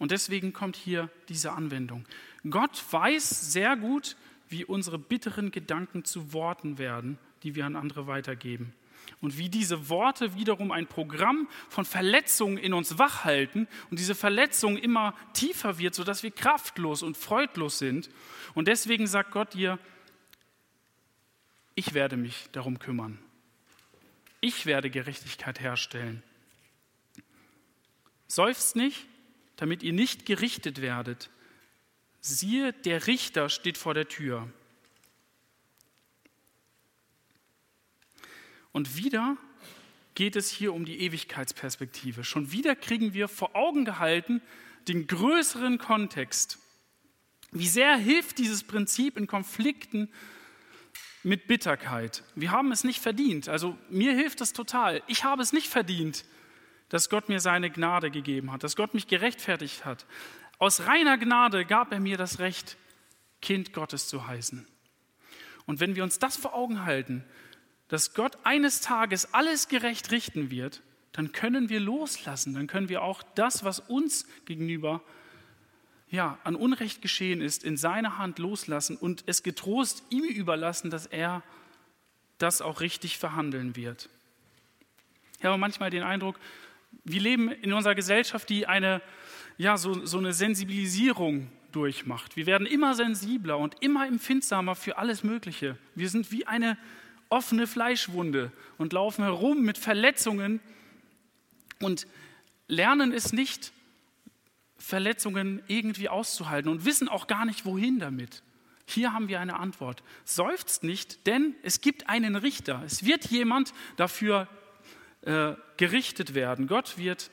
Und 0.00 0.10
deswegen 0.10 0.54
kommt 0.54 0.76
hier 0.76 1.10
diese 1.28 1.52
Anwendung. 1.52 2.06
Gott 2.48 2.82
weiß 2.90 3.52
sehr 3.52 3.76
gut, 3.76 4.16
wie 4.48 4.64
unsere 4.64 4.98
bitteren 4.98 5.52
Gedanken 5.52 6.04
zu 6.04 6.32
Worten 6.32 6.78
werden, 6.78 7.18
die 7.42 7.54
wir 7.54 7.66
an 7.66 7.76
andere 7.76 8.06
weitergeben. 8.06 8.72
Und 9.20 9.36
wie 9.36 9.50
diese 9.50 9.90
Worte 9.90 10.34
wiederum 10.34 10.72
ein 10.72 10.86
Programm 10.86 11.48
von 11.68 11.84
Verletzungen 11.84 12.56
in 12.56 12.72
uns 12.72 12.98
wachhalten 12.98 13.68
und 13.90 13.98
diese 13.98 14.14
Verletzung 14.14 14.78
immer 14.78 15.14
tiefer 15.34 15.78
wird, 15.78 15.94
sodass 15.94 16.22
wir 16.22 16.30
kraftlos 16.30 17.02
und 17.02 17.18
freudlos 17.18 17.78
sind. 17.78 18.08
Und 18.54 18.68
deswegen 18.68 19.06
sagt 19.06 19.32
Gott 19.32 19.52
dir, 19.52 19.78
ich 21.74 21.92
werde 21.92 22.16
mich 22.16 22.48
darum 22.52 22.78
kümmern. 22.78 23.18
Ich 24.40 24.64
werde 24.64 24.88
Gerechtigkeit 24.88 25.60
herstellen. 25.60 26.22
Seufzt 28.26 28.76
nicht, 28.76 29.06
damit 29.60 29.82
ihr 29.82 29.92
nicht 29.92 30.24
gerichtet 30.24 30.80
werdet. 30.80 31.28
Siehe, 32.22 32.72
der 32.72 33.06
Richter 33.06 33.50
steht 33.50 33.76
vor 33.76 33.92
der 33.92 34.08
Tür. 34.08 34.50
Und 38.72 38.96
wieder 38.96 39.36
geht 40.14 40.34
es 40.34 40.50
hier 40.50 40.72
um 40.72 40.86
die 40.86 41.00
Ewigkeitsperspektive. 41.00 42.24
Schon 42.24 42.52
wieder 42.52 42.74
kriegen 42.74 43.12
wir 43.12 43.28
vor 43.28 43.54
Augen 43.54 43.84
gehalten 43.84 44.40
den 44.88 45.06
größeren 45.06 45.76
Kontext. 45.76 46.58
Wie 47.52 47.68
sehr 47.68 47.96
hilft 47.96 48.38
dieses 48.38 48.64
Prinzip 48.64 49.18
in 49.18 49.26
Konflikten 49.26 50.08
mit 51.22 51.48
Bitterkeit? 51.48 52.22
Wir 52.34 52.50
haben 52.50 52.72
es 52.72 52.82
nicht 52.82 53.00
verdient. 53.00 53.50
Also 53.50 53.76
mir 53.90 54.14
hilft 54.14 54.40
es 54.40 54.54
total. 54.54 55.02
Ich 55.06 55.24
habe 55.24 55.42
es 55.42 55.52
nicht 55.52 55.68
verdient, 55.68 56.24
dass 56.90 57.08
Gott 57.08 57.28
mir 57.28 57.40
seine 57.40 57.70
Gnade 57.70 58.10
gegeben 58.10 58.52
hat, 58.52 58.62
dass 58.62 58.76
Gott 58.76 58.92
mich 58.92 59.06
gerechtfertigt 59.06 59.86
hat. 59.86 60.04
Aus 60.58 60.86
reiner 60.86 61.16
Gnade 61.16 61.64
gab 61.64 61.90
er 61.92 62.00
mir 62.00 62.18
das 62.18 62.38
Recht, 62.38 62.76
Kind 63.40 63.72
Gottes 63.72 64.06
zu 64.08 64.26
heißen. 64.26 64.66
Und 65.64 65.80
wenn 65.80 65.96
wir 65.96 66.02
uns 66.02 66.18
das 66.18 66.36
vor 66.36 66.54
Augen 66.54 66.84
halten, 66.84 67.24
dass 67.88 68.12
Gott 68.12 68.36
eines 68.44 68.80
Tages 68.80 69.32
alles 69.32 69.68
gerecht 69.68 70.10
richten 70.10 70.50
wird, 70.50 70.82
dann 71.12 71.32
können 71.32 71.68
wir 71.68 71.80
loslassen, 71.80 72.54
dann 72.54 72.66
können 72.66 72.88
wir 72.88 73.02
auch 73.02 73.22
das, 73.34 73.64
was 73.64 73.80
uns 73.80 74.26
gegenüber 74.44 75.02
ja, 76.08 76.38
an 76.44 76.56
Unrecht 76.56 77.02
geschehen 77.02 77.40
ist, 77.40 77.62
in 77.62 77.76
seiner 77.76 78.18
Hand 78.18 78.38
loslassen 78.38 78.96
und 78.96 79.24
es 79.26 79.42
getrost 79.42 80.02
ihm 80.10 80.24
überlassen, 80.24 80.90
dass 80.90 81.06
er 81.06 81.42
das 82.38 82.62
auch 82.62 82.80
richtig 82.80 83.18
verhandeln 83.18 83.76
wird. 83.76 84.08
Ich 85.38 85.44
habe 85.44 85.56
manchmal 85.56 85.90
den 85.90 86.02
Eindruck, 86.02 86.38
wir 87.04 87.20
leben 87.20 87.50
in 87.50 87.72
unserer 87.72 87.94
Gesellschaft, 87.94 88.48
die 88.48 88.66
eine, 88.66 89.02
ja, 89.58 89.76
so, 89.76 90.04
so 90.06 90.18
eine 90.18 90.32
Sensibilisierung 90.32 91.50
durchmacht. 91.72 92.36
Wir 92.36 92.46
werden 92.46 92.66
immer 92.66 92.94
sensibler 92.94 93.58
und 93.58 93.76
immer 93.80 94.06
empfindsamer 94.06 94.74
für 94.74 94.98
alles 94.98 95.22
Mögliche. 95.22 95.76
Wir 95.94 96.08
sind 96.08 96.32
wie 96.32 96.46
eine 96.46 96.76
offene 97.28 97.66
Fleischwunde 97.66 98.52
und 98.78 98.92
laufen 98.92 99.22
herum 99.22 99.62
mit 99.62 99.78
Verletzungen 99.78 100.60
und 101.80 102.06
lernen 102.66 103.12
es 103.12 103.32
nicht, 103.32 103.72
Verletzungen 104.78 105.62
irgendwie 105.68 106.08
auszuhalten 106.08 106.70
und 106.70 106.84
wissen 106.84 107.08
auch 107.08 107.26
gar 107.26 107.44
nicht, 107.44 107.64
wohin 107.64 107.98
damit. 107.98 108.42
Hier 108.86 109.12
haben 109.12 109.28
wir 109.28 109.38
eine 109.38 109.58
Antwort. 109.58 110.02
Seufzt 110.24 110.82
nicht, 110.82 111.26
denn 111.26 111.54
es 111.62 111.80
gibt 111.80 112.08
einen 112.08 112.34
Richter. 112.34 112.82
Es 112.84 113.04
wird 113.04 113.26
jemand 113.26 113.72
dafür 113.96 114.48
äh, 115.22 115.54
gerichtet 115.76 116.34
werden. 116.34 116.66
Gott 116.66 116.98
wird 116.98 117.30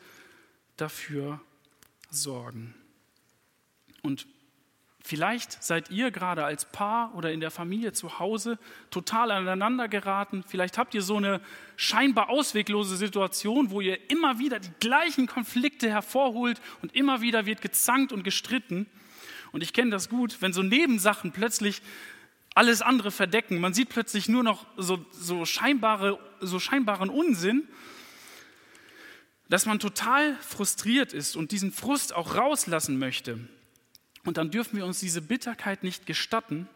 dafür 0.78 1.42
sorgen. 2.10 2.76
Und 4.02 4.28
Vielleicht 5.08 5.64
seid 5.64 5.90
ihr 5.90 6.12
gerade 6.12 6.44
als 6.44 6.66
Paar 6.66 7.16
oder 7.16 7.32
in 7.32 7.40
der 7.40 7.50
Familie 7.50 7.94
zu 7.94 8.20
Hause 8.20 8.60
total 8.92 9.32
aneinander 9.32 9.88
geraten. 9.88 10.44
Vielleicht 10.46 10.78
habt 10.78 10.94
ihr 10.94 11.02
so 11.02 11.16
eine 11.16 11.40
scheinbar 11.78 12.30
ausweglose 12.30 12.98
Situation, 12.98 13.72
wo 13.72 13.80
ihr 13.80 14.12
immer 14.12 14.38
wieder 14.38 14.60
die 14.60 14.74
gleichen 14.82 15.26
Konflikte 15.26 15.90
hervorholt 15.90 16.60
und 16.82 16.94
immer 16.94 17.22
wieder 17.22 17.46
wird 17.46 17.62
gezankt 17.62 18.12
und 18.12 18.26
gestritten. 18.26 18.86
Und 19.54 19.64
ich 19.64 19.72
kenne 19.72 19.92
das 19.92 20.10
gut, 20.10 20.42
wenn 20.42 20.52
so 20.52 20.62
Nebensachen 20.62 21.32
plötzlich 21.32 21.82
alles 22.58 22.82
andere 22.82 23.12
verdecken. 23.12 23.60
Man 23.60 23.76
sieht 23.76 23.90
plötzlich 23.90 24.28
nur 24.28 24.42
noch 24.42 24.66
so, 24.78 25.06
so, 25.12 25.46
scheinbare, 25.46 26.20
so 26.42 26.60
scheinbaren 26.60 27.10
Unsinn, 27.10 27.68
dass 29.48 29.68
man 29.68 29.78
total 29.80 30.36
frustriert 30.38 31.14
ist 31.14 31.36
und 31.36 31.52
diesen 31.52 31.72
Frust 31.72 32.16
auch 32.16 32.36
rauslassen 32.36 32.98
möchte. 32.98 33.40
Und 34.26 34.38
dann 34.38 34.50
dürfen 34.50 34.76
wir 34.76 34.88
uns 34.88 35.00
diese 35.00 35.22
Bitterkeit 35.22 35.84
nicht 35.84 36.08
gestatten, 36.08 36.68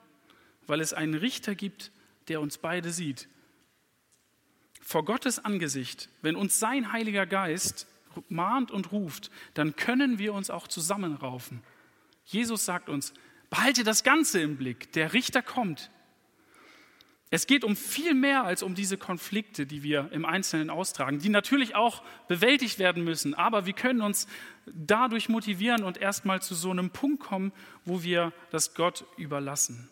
weil 0.67 0.81
es 0.81 0.93
einen 0.93 1.15
Richter 1.15 1.55
gibt, 1.55 1.91
der 2.27 2.41
uns 2.41 2.59
beide 2.59 2.91
sieht. 2.91 3.27
Vor 4.81 5.03
Gottes 5.03 5.43
Angesicht, 5.43 6.09
wenn 6.21 6.35
uns 6.35 6.59
sein 6.59 6.91
Heiliger 6.91 7.25
Geist 7.25 7.87
mahnt 8.29 8.69
und 8.69 8.91
ruft, 8.91 9.31
dann 9.55 9.75
können 9.75 10.19
wir 10.19 10.35
uns 10.35 10.51
auch 10.51 10.67
zusammenraufen. 10.67 11.63
Jesus 12.23 12.65
sagt 12.65 12.87
uns, 12.87 13.13
behalte 13.51 13.83
das 13.83 14.03
Ganze 14.03 14.41
im 14.41 14.57
Blick, 14.57 14.91
der 14.93 15.13
Richter 15.13 15.43
kommt. 15.43 15.91
Es 17.29 17.47
geht 17.47 17.63
um 17.63 17.75
viel 17.75 18.13
mehr 18.13 18.43
als 18.43 18.63
um 18.63 18.75
diese 18.75 18.97
Konflikte, 18.97 19.65
die 19.65 19.83
wir 19.83 20.09
im 20.11 20.25
Einzelnen 20.25 20.69
austragen, 20.69 21.19
die 21.19 21.29
natürlich 21.29 21.75
auch 21.75 22.03
bewältigt 22.27 22.79
werden 22.79 23.03
müssen. 23.03 23.35
Aber 23.35 23.65
wir 23.65 23.73
können 23.73 24.01
uns 24.01 24.27
dadurch 24.65 25.29
motivieren 25.29 25.83
und 25.83 25.97
erstmal 25.97 26.41
zu 26.41 26.55
so 26.55 26.71
einem 26.71 26.89
Punkt 26.89 27.21
kommen, 27.21 27.53
wo 27.85 28.03
wir 28.03 28.33
das 28.49 28.73
Gott 28.73 29.05
überlassen. 29.17 29.89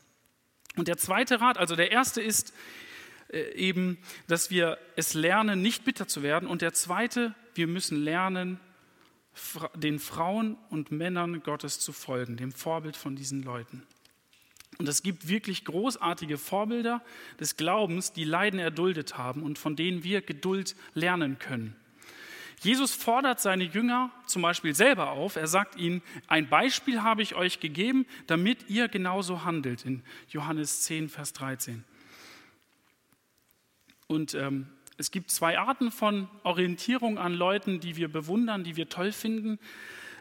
Und 0.76 0.88
der 0.88 0.98
zweite 0.98 1.40
Rat, 1.40 1.58
also 1.58 1.76
der 1.76 1.92
erste 1.92 2.22
ist 2.22 2.54
äh, 3.30 3.54
eben, 3.54 3.98
dass 4.28 4.50
wir 4.50 4.78
es 4.96 5.14
lernen, 5.14 5.62
nicht 5.62 5.86
bitter 5.86 6.08
zu 6.08 6.24
werden. 6.24 6.48
Und 6.48 6.62
der 6.62 6.74
zweite, 6.74 7.36
wir 7.56 7.68
müssen 7.68 8.04
lernen, 8.04 8.60
den 9.76 10.00
Frauen 10.00 10.58
und 10.70 10.92
Männern 10.92 11.42
Gottes 11.44 11.80
zu 11.80 11.92
folgen, 11.92 12.38
dem 12.38 12.52
Vorbild 12.52 12.96
von 12.96 13.16
diesen 13.16 13.44
Leuten. 13.44 13.84
Und 14.78 14.88
es 14.88 15.04
gibt 15.04 15.28
wirklich 15.28 15.66
großartige 15.66 16.38
Vorbilder 16.38 17.04
des 17.40 17.58
Glaubens, 17.58 18.14
die 18.14 18.24
Leiden 18.24 18.60
erduldet 18.60 19.18
haben 19.18 19.44
und 19.44 19.60
von 19.60 19.76
denen 19.76 20.04
wir 20.04 20.22
Geduld 20.22 20.76
lernen 20.94 21.38
können. 21.38 21.76
Jesus 22.62 22.94
fordert 22.94 23.40
seine 23.40 23.64
Jünger 23.64 24.12
zum 24.26 24.42
Beispiel 24.42 24.76
selber 24.76 25.12
auf. 25.12 25.38
Er 25.38 25.48
sagt 25.48 25.78
ihnen, 25.78 26.02
ein 26.28 26.50
Beispiel 26.50 27.02
habe 27.02 27.22
ich 27.22 27.36
euch 27.36 27.60
gegeben, 27.60 28.06
damit 28.28 28.70
ihr 28.70 28.90
genauso 28.90 29.44
handelt, 29.46 29.86
in 29.86 30.04
Johannes 30.30 30.82
10, 30.82 31.10
Vers 31.10 31.34
13. 31.34 31.86
Und 34.08 34.34
ähm, 34.34 34.68
es 35.00 35.12
gibt 35.12 35.32
zwei 35.32 35.58
Arten 35.58 35.92
von 35.92 36.28
Orientierung 36.44 37.18
an 37.18 37.34
Leuten, 37.34 37.80
die 37.80 37.96
wir 37.96 38.10
bewundern, 38.10 38.66
die 38.66 38.76
wir 38.76 38.90
toll 38.90 39.14
finden. 39.14 39.58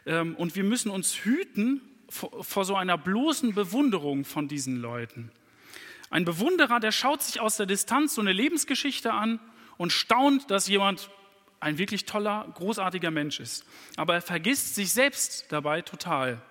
Ähm, 0.05 0.35
und 0.35 0.55
wir 0.55 0.63
müssen 0.63 0.89
uns 0.89 1.25
hüten, 1.25 1.81
vor, 2.07 2.63
so 2.63 2.75
einer 2.75 2.97
bloßen 2.97 3.53
Bewunderung 3.53 4.23
von 4.23 4.47
diesen 4.47 4.77
Leuten. 4.77 5.31
Ein 6.09 6.23
Bewunderer, 6.23 6.79
der 6.79 6.93
schaut 6.93 7.21
sich 7.21 7.41
aus 7.41 7.57
der 7.57 7.65
Distanz 7.65 8.15
so 8.15 8.21
eine 8.21 8.31
Lebensgeschichte 8.31 9.13
an 9.13 9.39
und 9.77 9.91
staunt, 9.91 10.49
dass 10.49 10.69
jemand 10.69 11.11
ein 11.59 11.77
wirklich 11.77 12.05
toller, 12.05 12.47
großartiger 12.55 13.11
Mensch 13.11 13.41
ist. 13.41 13.65
Aber 13.97 14.13
er 14.13 14.21
vergisst 14.21 14.75
sich 14.75 14.93
selbst 14.93 15.51
dabei 15.51 15.81
total. 15.81 16.41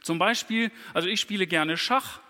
Zum 0.00 0.18
Beispiel, 0.18 0.72
also 0.94 1.08
ich 1.08 1.20
spiele 1.20 1.46
gerne 1.46 1.76
Schach 1.76 2.20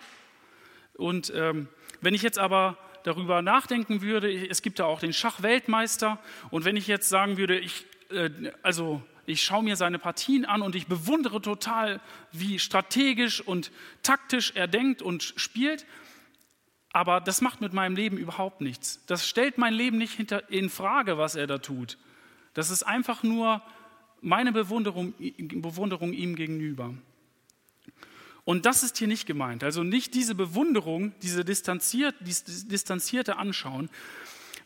und 0.95 1.33
ähm, 1.35 1.68
wenn 2.01 2.14
ich 2.14 2.23
jetzt 2.23 2.38
aber 2.40 2.77
darüber 3.05 3.43
nachdenken 3.43 4.03
würde, 4.03 4.33
es 4.49 4.62
gibt 4.62 4.79
da 4.79 4.85
auch 4.85 5.01
den 5.01 5.12
Schachweltmeister 5.12 6.19
und 6.51 6.65
wenn 6.65 6.77
ich 6.77 6.87
jetzt 6.87 7.09
sagen 7.09 7.37
würde, 7.37 7.59
ich, 7.59 7.85
äh, 8.11 8.31
also 8.62 9.03
ich 9.27 9.43
schaue 9.43 9.62
mir 9.62 9.77
seine 9.77 9.99
Partien 9.99 10.45
an 10.45 10.62
und 10.62 10.75
ich 10.75 10.87
bewundere 10.87 11.41
total, 11.41 12.01
wie 12.33 12.59
strategisch 12.59 13.41
und 13.41 13.71
taktisch 14.03 14.53
er 14.55 14.67
denkt 14.67 15.01
und 15.01 15.23
spielt. 15.23 15.87
Aber 16.93 17.21
das 17.21 17.41
macht 17.41 17.61
mit 17.61 17.73
meinem 17.73 17.97
Leben 17.97 18.19
überhaupt 18.19 18.61
nichts. 18.61 19.01
Das 19.07 19.27
stellt 19.27 19.59
mein 19.59 19.73
Leben 19.73 19.97
nicht 19.97 20.19
in 20.49 20.69
Frage, 20.69 21.19
was 21.19 21.37
er 21.37 21.47
da 21.47 21.59
tut. 21.59 21.99
Das 22.55 22.71
ist 22.71 22.83
einfach 22.83 23.23
nur 23.23 23.62
meine 24.21 24.53
Bewunderung, 24.53 25.15
Bewunderung 25.19 26.12
ihm 26.12 26.37
gegenüber. 26.37 26.93
Und 28.44 28.66
das 28.66 28.83
ist 28.83 28.98
hier 28.98 29.07
nicht 29.07 29.26
gemeint. 29.26 29.62
Also 29.62 29.83
nicht 29.83 30.14
diese 30.14 30.35
Bewunderung, 30.35 31.12
diese 31.22 31.44
distanziert, 31.44 32.14
dieses 32.20 32.66
distanzierte 32.66 33.37
Anschauen. 33.37 33.88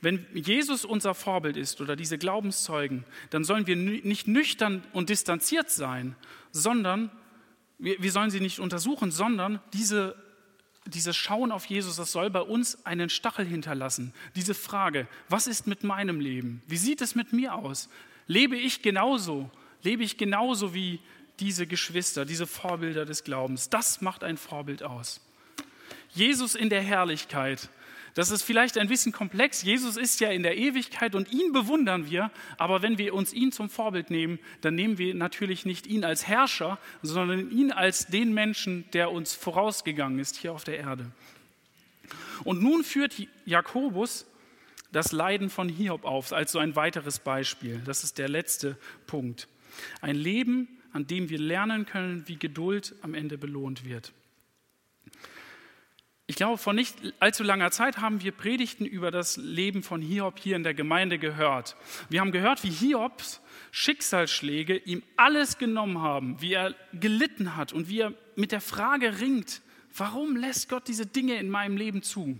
Wenn 0.00 0.26
Jesus 0.34 0.84
unser 0.84 1.14
Vorbild 1.14 1.56
ist 1.56 1.80
oder 1.80 1.96
diese 1.96 2.18
Glaubenszeugen, 2.18 3.04
dann 3.30 3.44
sollen 3.44 3.66
wir 3.66 3.76
nicht 3.76 4.28
nüchtern 4.28 4.82
und 4.92 5.08
distanziert 5.08 5.70
sein, 5.70 6.16
sondern 6.52 7.10
wir, 7.78 8.12
sollen 8.12 8.30
sie 8.30 8.40
nicht 8.40 8.58
untersuchen, 8.58 9.10
sondern 9.10 9.60
diese, 9.72 10.16
dieses 10.86 11.16
Schauen 11.16 11.52
auf 11.52 11.66
Jesus, 11.66 11.96
das 11.96 12.12
soll 12.12 12.30
bei 12.30 12.40
uns 12.40 12.84
einen 12.86 13.10
Stachel 13.10 13.44
hinterlassen. 13.44 14.12
Diese 14.34 14.54
Frage, 14.54 15.08
was 15.28 15.46
ist 15.46 15.66
mit 15.66 15.84
meinem 15.84 16.20
Leben? 16.20 16.62
Wie 16.66 16.78
sieht 16.78 17.02
es 17.02 17.14
mit 17.14 17.32
mir 17.32 17.54
aus? 17.54 17.88
Lebe 18.26 18.56
ich 18.56 18.82
genauso? 18.82 19.50
Lebe 19.82 20.02
ich 20.02 20.16
genauso 20.16 20.74
wie 20.74 21.00
diese 21.40 21.66
Geschwister, 21.66 22.24
diese 22.24 22.46
Vorbilder 22.46 23.04
des 23.04 23.24
Glaubens? 23.24 23.68
Das 23.68 24.00
macht 24.00 24.24
ein 24.24 24.36
Vorbild 24.36 24.82
aus. 24.82 25.20
Jesus 26.10 26.54
in 26.54 26.70
der 26.70 26.82
Herrlichkeit. 26.82 27.68
Das 28.14 28.30
ist 28.30 28.42
vielleicht 28.42 28.78
ein 28.78 28.88
bisschen 28.88 29.12
komplex. 29.12 29.62
Jesus 29.62 29.98
ist 29.98 30.20
ja 30.20 30.30
in 30.30 30.42
der 30.42 30.56
Ewigkeit 30.56 31.14
und 31.14 31.30
ihn 31.30 31.52
bewundern 31.52 32.10
wir. 32.10 32.30
Aber 32.56 32.80
wenn 32.80 32.96
wir 32.96 33.12
uns 33.12 33.34
ihn 33.34 33.52
zum 33.52 33.68
Vorbild 33.68 34.08
nehmen, 34.08 34.38
dann 34.62 34.74
nehmen 34.74 34.96
wir 34.96 35.14
natürlich 35.14 35.66
nicht 35.66 35.86
ihn 35.86 36.02
als 36.02 36.26
Herrscher, 36.26 36.78
sondern 37.02 37.50
ihn 37.50 37.72
als 37.72 38.06
den 38.06 38.32
Menschen, 38.32 38.90
der 38.94 39.12
uns 39.12 39.34
vorausgegangen 39.34 40.18
ist 40.18 40.36
hier 40.36 40.54
auf 40.54 40.64
der 40.64 40.78
Erde. 40.78 41.10
Und 42.44 42.62
nun 42.62 42.84
führt 42.84 43.14
Jakobus 43.44 44.24
das 44.92 45.12
Leiden 45.12 45.50
von 45.50 45.68
Hiob 45.68 46.06
auf, 46.06 46.32
als 46.32 46.52
so 46.52 46.58
ein 46.58 46.74
weiteres 46.74 47.18
Beispiel. 47.18 47.82
Das 47.84 48.02
ist 48.02 48.16
der 48.16 48.30
letzte 48.30 48.78
Punkt. 49.06 49.46
Ein 50.00 50.16
Leben, 50.16 50.68
an 50.96 51.06
dem 51.06 51.28
wir 51.28 51.38
lernen 51.38 51.86
können, 51.86 52.26
wie 52.26 52.38
Geduld 52.38 52.94
am 53.02 53.14
Ende 53.14 53.36
belohnt 53.36 53.84
wird. 53.84 54.12
Ich 56.26 56.34
glaube, 56.34 56.58
vor 56.58 56.72
nicht 56.72 56.96
allzu 57.20 57.44
langer 57.44 57.70
Zeit 57.70 57.98
haben 57.98 58.22
wir 58.22 58.32
Predigten 58.32 58.84
über 58.84 59.12
das 59.12 59.36
Leben 59.36 59.84
von 59.84 60.00
Hiob 60.00 60.40
hier 60.40 60.56
in 60.56 60.64
der 60.64 60.74
Gemeinde 60.74 61.18
gehört. 61.18 61.76
Wir 62.08 62.20
haben 62.20 62.32
gehört, 62.32 62.64
wie 62.64 62.70
Hiobs 62.70 63.40
Schicksalsschläge 63.70 64.76
ihm 64.76 65.02
alles 65.16 65.58
genommen 65.58 66.00
haben, 66.00 66.40
wie 66.40 66.54
er 66.54 66.74
gelitten 66.94 67.56
hat 67.56 67.72
und 67.72 67.88
wie 67.88 68.00
er 68.00 68.14
mit 68.34 68.50
der 68.50 68.62
Frage 68.62 69.20
ringt, 69.20 69.60
warum 69.94 70.34
lässt 70.34 70.68
Gott 70.68 70.88
diese 70.88 71.06
Dinge 71.06 71.38
in 71.38 71.50
meinem 71.50 71.76
Leben 71.76 72.02
zu? 72.02 72.38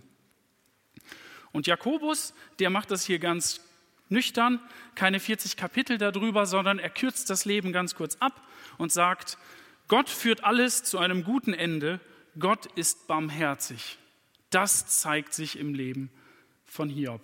Und 1.52 1.66
Jakobus, 1.66 2.34
der 2.58 2.70
macht 2.70 2.90
das 2.90 3.04
hier 3.04 3.18
ganz 3.18 3.60
nüchtern, 4.08 4.60
keine 4.94 5.20
40 5.20 5.56
Kapitel 5.56 5.98
darüber, 5.98 6.46
sondern 6.46 6.78
er 6.78 6.90
kürzt 6.90 7.30
das 7.30 7.44
Leben 7.44 7.72
ganz 7.72 7.94
kurz 7.94 8.16
ab 8.16 8.40
und 8.78 8.92
sagt, 8.92 9.38
Gott 9.88 10.08
führt 10.08 10.44
alles 10.44 10.82
zu 10.82 10.98
einem 10.98 11.24
guten 11.24 11.52
Ende 11.52 12.00
Gott 12.38 12.66
ist 12.74 13.06
barmherzig. 13.06 13.98
Das 14.50 15.00
zeigt 15.00 15.32
sich 15.32 15.58
im 15.58 15.74
Leben 15.74 16.10
von 16.64 16.88
Hiob. 16.88 17.22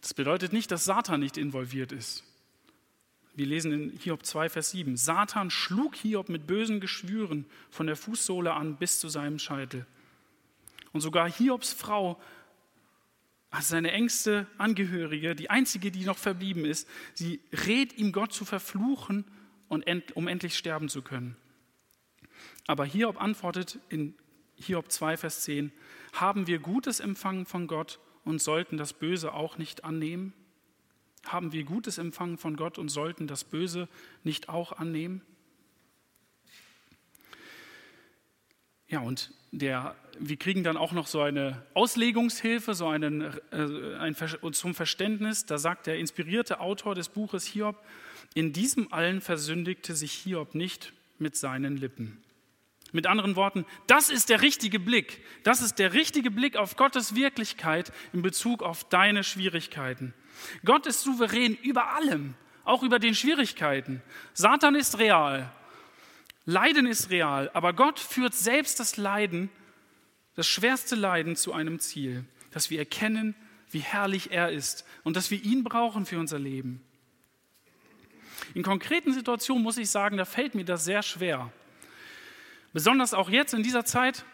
Das 0.00 0.14
bedeutet 0.14 0.52
nicht, 0.52 0.70
dass 0.70 0.84
Satan 0.84 1.20
nicht 1.20 1.36
involviert 1.36 1.92
ist. 1.92 2.24
Wir 3.34 3.46
lesen 3.46 3.72
in 3.72 3.90
Hiob 3.98 4.24
2, 4.24 4.48
Vers 4.48 4.70
7. 4.70 4.96
Satan 4.96 5.50
schlug 5.50 5.94
Hiob 5.96 6.30
mit 6.30 6.46
bösen 6.46 6.80
Geschwüren 6.80 7.44
von 7.70 7.86
der 7.86 7.96
Fußsohle 7.96 8.54
an 8.54 8.76
bis 8.76 8.98
zu 8.98 9.08
seinem 9.08 9.38
Scheitel. 9.38 9.86
Und 10.92 11.02
sogar 11.02 11.30
Hiobs 11.30 11.74
Frau, 11.74 12.18
also 13.56 13.70
seine 13.70 13.90
engste 13.92 14.46
Angehörige, 14.58 15.34
die 15.34 15.48
einzige, 15.48 15.90
die 15.90 16.04
noch 16.04 16.18
verblieben 16.18 16.66
ist, 16.66 16.86
sie 17.14 17.40
rät 17.66 17.96
ihm, 17.96 18.12
Gott 18.12 18.34
zu 18.34 18.44
verfluchen, 18.44 19.24
um 19.68 20.28
endlich 20.28 20.58
sterben 20.58 20.90
zu 20.90 21.00
können. 21.00 21.36
Aber 22.66 22.84
Hiob 22.84 23.18
antwortet 23.18 23.78
in 23.88 24.14
Hiob 24.56 24.92
2, 24.92 25.16
Vers 25.16 25.42
10, 25.44 25.72
haben 26.12 26.46
wir 26.46 26.58
Gutes 26.58 27.00
empfangen 27.00 27.46
von 27.46 27.66
Gott 27.66 27.98
und 28.24 28.42
sollten 28.42 28.76
das 28.76 28.92
Böse 28.92 29.32
auch 29.32 29.56
nicht 29.56 29.84
annehmen? 29.84 30.34
Haben 31.24 31.52
wir 31.52 31.64
Gutes 31.64 31.96
empfangen 31.96 32.36
von 32.36 32.56
Gott 32.56 32.76
und 32.76 32.90
sollten 32.90 33.26
das 33.26 33.44
Böse 33.44 33.88
nicht 34.22 34.50
auch 34.50 34.72
annehmen? 34.72 35.22
Ja, 38.88 39.00
und 39.00 39.32
der, 39.50 39.96
wir 40.18 40.36
kriegen 40.36 40.62
dann 40.62 40.76
auch 40.76 40.92
noch 40.92 41.06
so 41.06 41.20
eine 41.20 41.64
Auslegungshilfe, 41.74 42.74
so 42.74 42.86
einen, 42.88 43.22
äh, 43.50 43.96
ein, 43.98 44.14
zum 44.52 44.74
Verständnis. 44.74 45.46
Da 45.46 45.58
sagt 45.58 45.86
der 45.86 45.98
inspirierte 45.98 46.60
Autor 46.60 46.94
des 46.94 47.08
Buches 47.08 47.44
Hiob, 47.46 47.76
in 48.34 48.52
diesem 48.52 48.92
allen 48.92 49.20
versündigte 49.20 49.94
sich 49.94 50.12
Hiob 50.12 50.54
nicht 50.54 50.92
mit 51.18 51.36
seinen 51.36 51.76
Lippen. 51.76 52.22
Mit 52.92 53.06
anderen 53.06 53.34
Worten, 53.34 53.66
das 53.88 54.10
ist 54.10 54.28
der 54.28 54.42
richtige 54.42 54.78
Blick. 54.78 55.22
Das 55.42 55.60
ist 55.60 55.78
der 55.78 55.92
richtige 55.92 56.30
Blick 56.30 56.56
auf 56.56 56.76
Gottes 56.76 57.14
Wirklichkeit 57.14 57.92
in 58.12 58.22
Bezug 58.22 58.62
auf 58.62 58.84
deine 58.88 59.24
Schwierigkeiten. 59.24 60.14
Gott 60.64 60.86
ist 60.86 61.02
souverän 61.02 61.56
über 61.62 61.94
allem, 61.94 62.34
auch 62.64 62.82
über 62.82 62.98
den 62.98 63.14
Schwierigkeiten. 63.14 64.02
Satan 64.34 64.76
ist 64.76 64.98
real. 64.98 65.50
Leiden 66.46 66.86
ist 66.86 67.10
real, 67.10 67.50
aber 67.54 67.72
Gott 67.72 67.98
führt 67.98 68.34
selbst 68.34 68.78
das 68.78 68.96
Leiden, 68.96 69.50
das 70.36 70.46
schwerste 70.46 70.94
Leiden 70.94 71.34
zu 71.34 71.52
einem 71.52 71.80
Ziel, 71.80 72.24
dass 72.52 72.70
wir 72.70 72.78
erkennen, 72.78 73.34
wie 73.70 73.80
herrlich 73.80 74.30
er 74.30 74.52
ist 74.52 74.84
und 75.02 75.16
dass 75.16 75.30
wir 75.32 75.42
ihn 75.42 75.64
brauchen 75.64 76.06
für 76.06 76.20
unser 76.20 76.38
Leben. 76.38 76.80
In 78.54 78.62
konkreten 78.62 79.12
Situationen 79.12 79.62
muss 79.62 79.76
ich 79.76 79.90
sagen, 79.90 80.16
da 80.16 80.24
fällt 80.24 80.54
mir 80.54 80.64
das 80.64 80.84
sehr 80.84 81.02
schwer. 81.02 81.52
Besonders 82.72 83.12
auch 83.12 83.28
jetzt 83.28 83.52
in 83.52 83.64
dieser 83.64 83.84
Zeit 83.84 84.24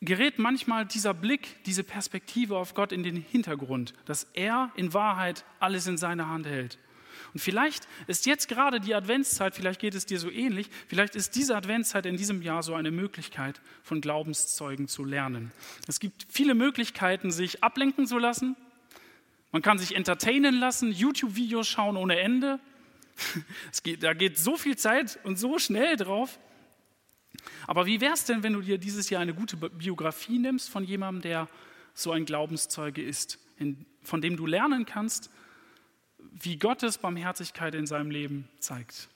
gerät 0.00 0.38
manchmal 0.38 0.86
dieser 0.86 1.12
Blick, 1.12 1.62
diese 1.64 1.82
Perspektive 1.82 2.56
auf 2.56 2.74
Gott 2.74 2.92
in 2.92 3.02
den 3.02 3.16
Hintergrund, 3.16 3.94
dass 4.06 4.24
er 4.34 4.70
in 4.76 4.94
Wahrheit 4.94 5.44
alles 5.58 5.86
in 5.86 5.98
seiner 5.98 6.28
Hand 6.28 6.46
hält. 6.46 6.78
Und 7.32 7.40
vielleicht 7.40 7.86
ist 8.06 8.26
jetzt 8.26 8.48
gerade 8.48 8.80
die 8.80 8.94
Adventszeit, 8.94 9.54
vielleicht 9.54 9.80
geht 9.80 9.94
es 9.94 10.06
dir 10.06 10.18
so 10.18 10.30
ähnlich, 10.30 10.68
vielleicht 10.88 11.14
ist 11.16 11.34
diese 11.36 11.56
Adventszeit 11.56 12.06
in 12.06 12.16
diesem 12.16 12.42
Jahr 12.42 12.62
so 12.62 12.74
eine 12.74 12.90
Möglichkeit, 12.90 13.60
von 13.82 14.00
Glaubenszeugen 14.00 14.88
zu 14.88 15.04
lernen. 15.04 15.52
Es 15.86 16.00
gibt 16.00 16.26
viele 16.28 16.54
Möglichkeiten, 16.54 17.30
sich 17.30 17.62
ablenken 17.62 18.06
zu 18.06 18.18
lassen. 18.18 18.56
Man 19.52 19.62
kann 19.62 19.78
sich 19.78 19.96
entertainen 19.96 20.54
lassen, 20.54 20.92
YouTube-Videos 20.92 21.66
schauen 21.66 21.96
ohne 21.96 22.18
Ende. 22.20 22.60
Geht, 23.82 24.02
da 24.02 24.14
geht 24.14 24.38
so 24.38 24.56
viel 24.56 24.76
Zeit 24.76 25.18
und 25.24 25.38
so 25.38 25.58
schnell 25.58 25.96
drauf. 25.96 26.38
Aber 27.66 27.86
wie 27.86 28.00
wäre 28.00 28.14
es 28.14 28.24
denn, 28.24 28.42
wenn 28.42 28.52
du 28.52 28.60
dir 28.60 28.78
dieses 28.78 29.10
Jahr 29.10 29.22
eine 29.22 29.34
gute 29.34 29.56
Biografie 29.56 30.38
nimmst 30.38 30.70
von 30.70 30.84
jemandem, 30.84 31.22
der 31.22 31.48
so 31.94 32.12
ein 32.12 32.24
Glaubenszeuge 32.24 33.02
ist, 33.02 33.38
in, 33.58 33.86
von 34.02 34.20
dem 34.20 34.36
du 34.36 34.46
lernen 34.46 34.86
kannst, 34.86 35.30
wie 36.32 36.56
Gottes 36.56 36.98
Barmherzigkeit 36.98 37.74
in 37.74 37.86
seinem 37.86 38.10
Leben 38.10 38.48
zeigt 38.58 39.08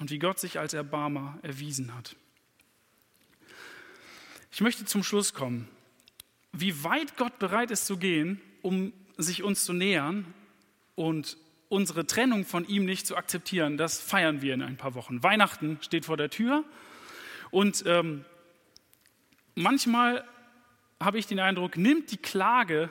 und 0.00 0.10
wie 0.10 0.18
Gott 0.18 0.38
sich 0.38 0.58
als 0.58 0.74
Erbarmer 0.74 1.38
erwiesen 1.42 1.94
hat. 1.94 2.16
Ich 4.50 4.60
möchte 4.60 4.84
zum 4.84 5.02
Schluss 5.02 5.32
kommen. 5.32 5.68
Wie 6.52 6.84
weit 6.84 7.16
Gott 7.16 7.38
bereit 7.38 7.70
ist 7.70 7.86
zu 7.86 7.96
gehen, 7.96 8.40
um 8.60 8.92
sich 9.16 9.42
uns 9.42 9.64
zu 9.64 9.72
nähern 9.72 10.26
und 10.94 11.36
unsere 11.68 12.06
Trennung 12.06 12.44
von 12.44 12.66
ihm 12.66 12.84
nicht 12.84 13.06
zu 13.06 13.16
akzeptieren, 13.16 13.78
das 13.78 13.98
feiern 13.98 14.42
wir 14.42 14.52
in 14.52 14.62
ein 14.62 14.76
paar 14.76 14.94
Wochen. 14.94 15.22
Weihnachten 15.22 15.78
steht 15.80 16.04
vor 16.04 16.18
der 16.18 16.28
Tür 16.28 16.64
und 17.50 17.84
ähm, 17.86 18.24
manchmal 19.54 20.24
habe 21.00 21.18
ich 21.18 21.26
den 21.26 21.40
Eindruck, 21.40 21.76
nimmt 21.76 22.10
die 22.10 22.18
Klage 22.18 22.90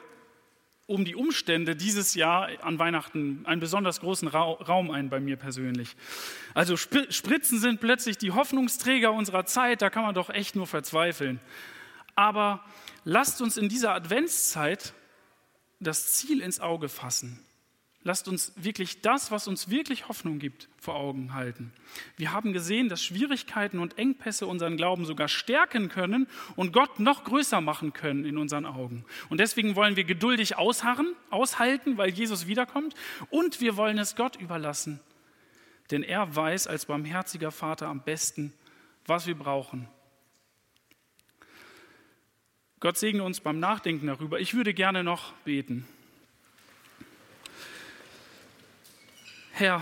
um 0.92 1.06
die 1.06 1.16
Umstände 1.16 1.76
dieses 1.76 2.14
Jahr 2.16 2.50
an 2.62 2.78
Weihnachten 2.78 3.46
einen 3.46 3.62
besonders 3.62 4.02
großen 4.02 4.28
Raum 4.28 4.92
ein 4.92 5.10
bei 5.10 5.22
mir 5.22 5.38
persönlich. 5.38 5.96
Also 6.54 6.76
Spritzen 6.76 7.60
sind 7.60 7.80
plötzlich 7.80 8.18
die 8.18 8.32
Hoffnungsträger 8.32 9.14
unserer 9.14 9.46
Zeit, 9.46 9.82
da 9.82 9.90
kann 9.90 10.04
man 10.04 10.14
doch 10.14 10.30
echt 10.30 10.56
nur 10.56 10.68
verzweifeln. 10.68 11.40
Aber 12.16 12.64
lasst 13.06 13.42
uns 13.42 13.56
in 13.56 13.70
dieser 13.70 13.94
Adventszeit 13.94 14.94
das 15.80 16.14
Ziel 16.14 16.42
ins 16.42 16.60
Auge 16.60 16.90
fassen. 16.90 17.40
Lasst 18.04 18.28
uns 18.28 18.54
wirklich 18.56 19.02
das, 19.02 19.30
was 19.30 19.48
uns 19.48 19.70
wirklich 19.70 20.08
Hoffnung 20.08 20.40
gibt, 20.40 20.70
vor 20.80 20.96
Augen 20.96 21.36
halten. 21.36 21.72
Wir 22.18 22.32
haben 22.32 22.52
gesehen, 22.52 22.90
dass 22.90 23.04
Schwierigkeiten 23.04 23.78
und 23.78 24.00
Engpässe 24.00 24.48
unseren 24.48 24.76
Glauben 24.76 25.06
sogar 25.06 25.28
stärken 25.28 25.88
können 25.88 26.28
und 26.56 26.74
Gott 26.74 27.00
noch 27.00 27.24
größer 27.26 27.62
machen 27.62 27.94
können 27.94 28.26
in 28.26 28.40
unseren 28.40 28.66
Augen. 28.66 29.06
Und 29.30 29.40
deswegen 29.40 29.76
wollen 29.76 29.98
wir 29.98 30.04
geduldig 30.04 30.58
ausharren, 30.58 31.14
aushalten, 31.30 31.98
weil 31.98 32.10
Jesus 32.10 32.48
wiederkommt. 32.48 32.96
Und 33.30 33.62
wir 33.62 33.78
wollen 33.78 34.00
es 34.00 34.16
Gott 34.16 34.36
überlassen, 34.36 35.00
denn 35.92 36.02
er 36.02 36.36
weiß 36.36 36.66
als 36.66 36.88
barmherziger 36.88 37.52
Vater 37.52 37.88
am 37.88 38.02
besten, 38.02 38.52
was 39.06 39.28
wir 39.28 39.36
brauchen. 39.36 39.88
Gott 42.80 42.98
segne 42.98 43.22
uns 43.22 43.42
beim 43.42 43.60
Nachdenken 43.60 44.08
darüber. 44.08 44.40
Ich 44.40 44.56
würde 44.56 44.74
gerne 44.74 45.04
noch 45.04 45.34
beten. 45.44 45.88
Herr, 49.54 49.82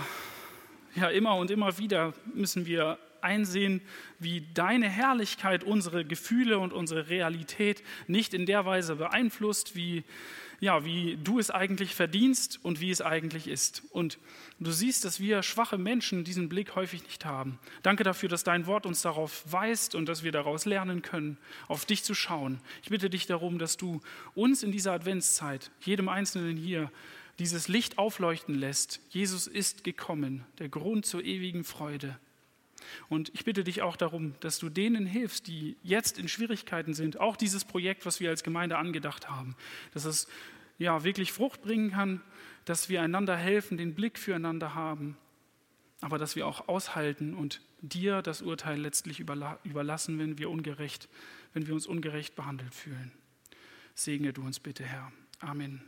ja, 0.96 1.10
immer 1.10 1.36
und 1.36 1.52
immer 1.52 1.78
wieder 1.78 2.14
müssen 2.34 2.66
wir 2.66 2.98
einsehen, 3.22 3.82
wie 4.18 4.48
deine 4.54 4.90
Herrlichkeit 4.90 5.64
unsere 5.64 6.06
Gefühle 6.06 6.58
und 6.58 6.74
unsere 6.74 7.10
Realität 7.10 7.84
nicht 8.08 8.34
in 8.34 8.48
der 8.48 8.66
Weise 8.66 8.96
beeinflusst, 8.96 9.76
wie, 9.76 10.04
ja, 10.60 10.86
wie 10.86 11.20
du 11.24 11.38
es 11.38 11.52
eigentlich 11.52 11.94
verdienst 11.94 12.60
und 12.64 12.82
wie 12.82 12.90
es 12.90 13.02
eigentlich 13.02 13.48
ist. 13.48 13.84
Und 13.92 14.18
du 14.60 14.72
siehst, 14.72 15.06
dass 15.06 15.20
wir 15.20 15.44
schwache 15.44 15.78
Menschen 15.78 16.24
diesen 16.24 16.50
Blick 16.50 16.76
häufig 16.76 17.04
nicht 17.04 17.24
haben. 17.26 17.60
Danke 17.84 18.04
dafür, 18.04 18.28
dass 18.28 18.44
dein 18.44 18.66
Wort 18.66 18.88
uns 18.88 19.04
darauf 19.04 19.44
weist 19.52 19.94
und 19.94 20.08
dass 20.08 20.24
wir 20.24 20.32
daraus 20.32 20.66
lernen 20.66 21.04
können, 21.04 21.38
auf 21.68 21.86
dich 21.86 22.04
zu 22.04 22.16
schauen. 22.16 22.60
Ich 22.82 22.90
bitte 22.90 23.10
dich 23.10 23.28
darum, 23.28 23.60
dass 23.60 23.78
du 23.78 24.02
uns 24.34 24.64
in 24.64 24.72
dieser 24.72 24.94
Adventszeit, 24.94 25.70
jedem 25.82 26.10
Einzelnen 26.10 26.58
hier, 26.58 26.92
dieses 27.40 27.68
Licht 27.68 27.98
aufleuchten 27.98 28.54
lässt. 28.56 29.00
Jesus 29.10 29.48
ist 29.48 29.84
gekommen, 29.84 30.46
der 30.60 30.70
Grund 30.70 31.06
zur 31.06 31.24
ewigen 31.24 31.64
Freude. 31.64 32.20
Und 33.08 33.30
ich 33.34 33.46
bitte 33.46 33.64
dich 33.64 33.82
auch 33.82 33.96
darum, 33.96 34.36
dass 34.40 34.60
du 34.60 34.70
denen 34.70 35.06
hilfst, 35.06 35.48
die 35.48 35.78
jetzt 35.84 36.18
in 36.18 36.28
Schwierigkeiten 36.28 36.94
sind, 36.94 37.20
auch 37.20 37.38
dieses 37.38 37.66
Projekt, 37.66 38.06
was 38.06 38.20
wir 38.20 38.30
als 38.30 38.44
Gemeinde 38.44 38.78
angedacht 38.78 39.30
haben, 39.30 39.56
dass 39.94 40.06
es 40.06 40.28
ja 40.78 41.04
wirklich 41.04 41.32
Frucht 41.32 41.62
bringen 41.62 41.92
kann, 41.92 42.22
dass 42.66 42.90
wir 42.90 43.02
einander 43.02 43.36
helfen, 43.36 43.78
den 43.78 43.96
Blick 43.96 44.18
füreinander 44.18 44.76
haben, 44.76 45.18
aber 46.02 46.18
dass 46.18 46.36
wir 46.36 46.48
auch 46.48 46.68
aushalten 46.68 47.34
und 47.34 47.62
dir 47.82 48.22
das 48.22 48.42
Urteil 48.42 48.80
letztlich 48.80 49.20
überlassen, 49.20 50.20
wenn 50.20 50.38
wir 50.38 50.50
ungerecht, 50.50 51.10
wenn 51.54 51.68
wir 51.68 51.74
uns 51.74 51.88
ungerecht 51.88 52.36
behandelt 52.36 52.74
fühlen. 52.74 53.12
Segne 53.96 54.34
du 54.34 54.42
uns 54.42 54.60
bitte, 54.60 54.84
Herr. 54.84 55.12
Amen. 55.40 55.82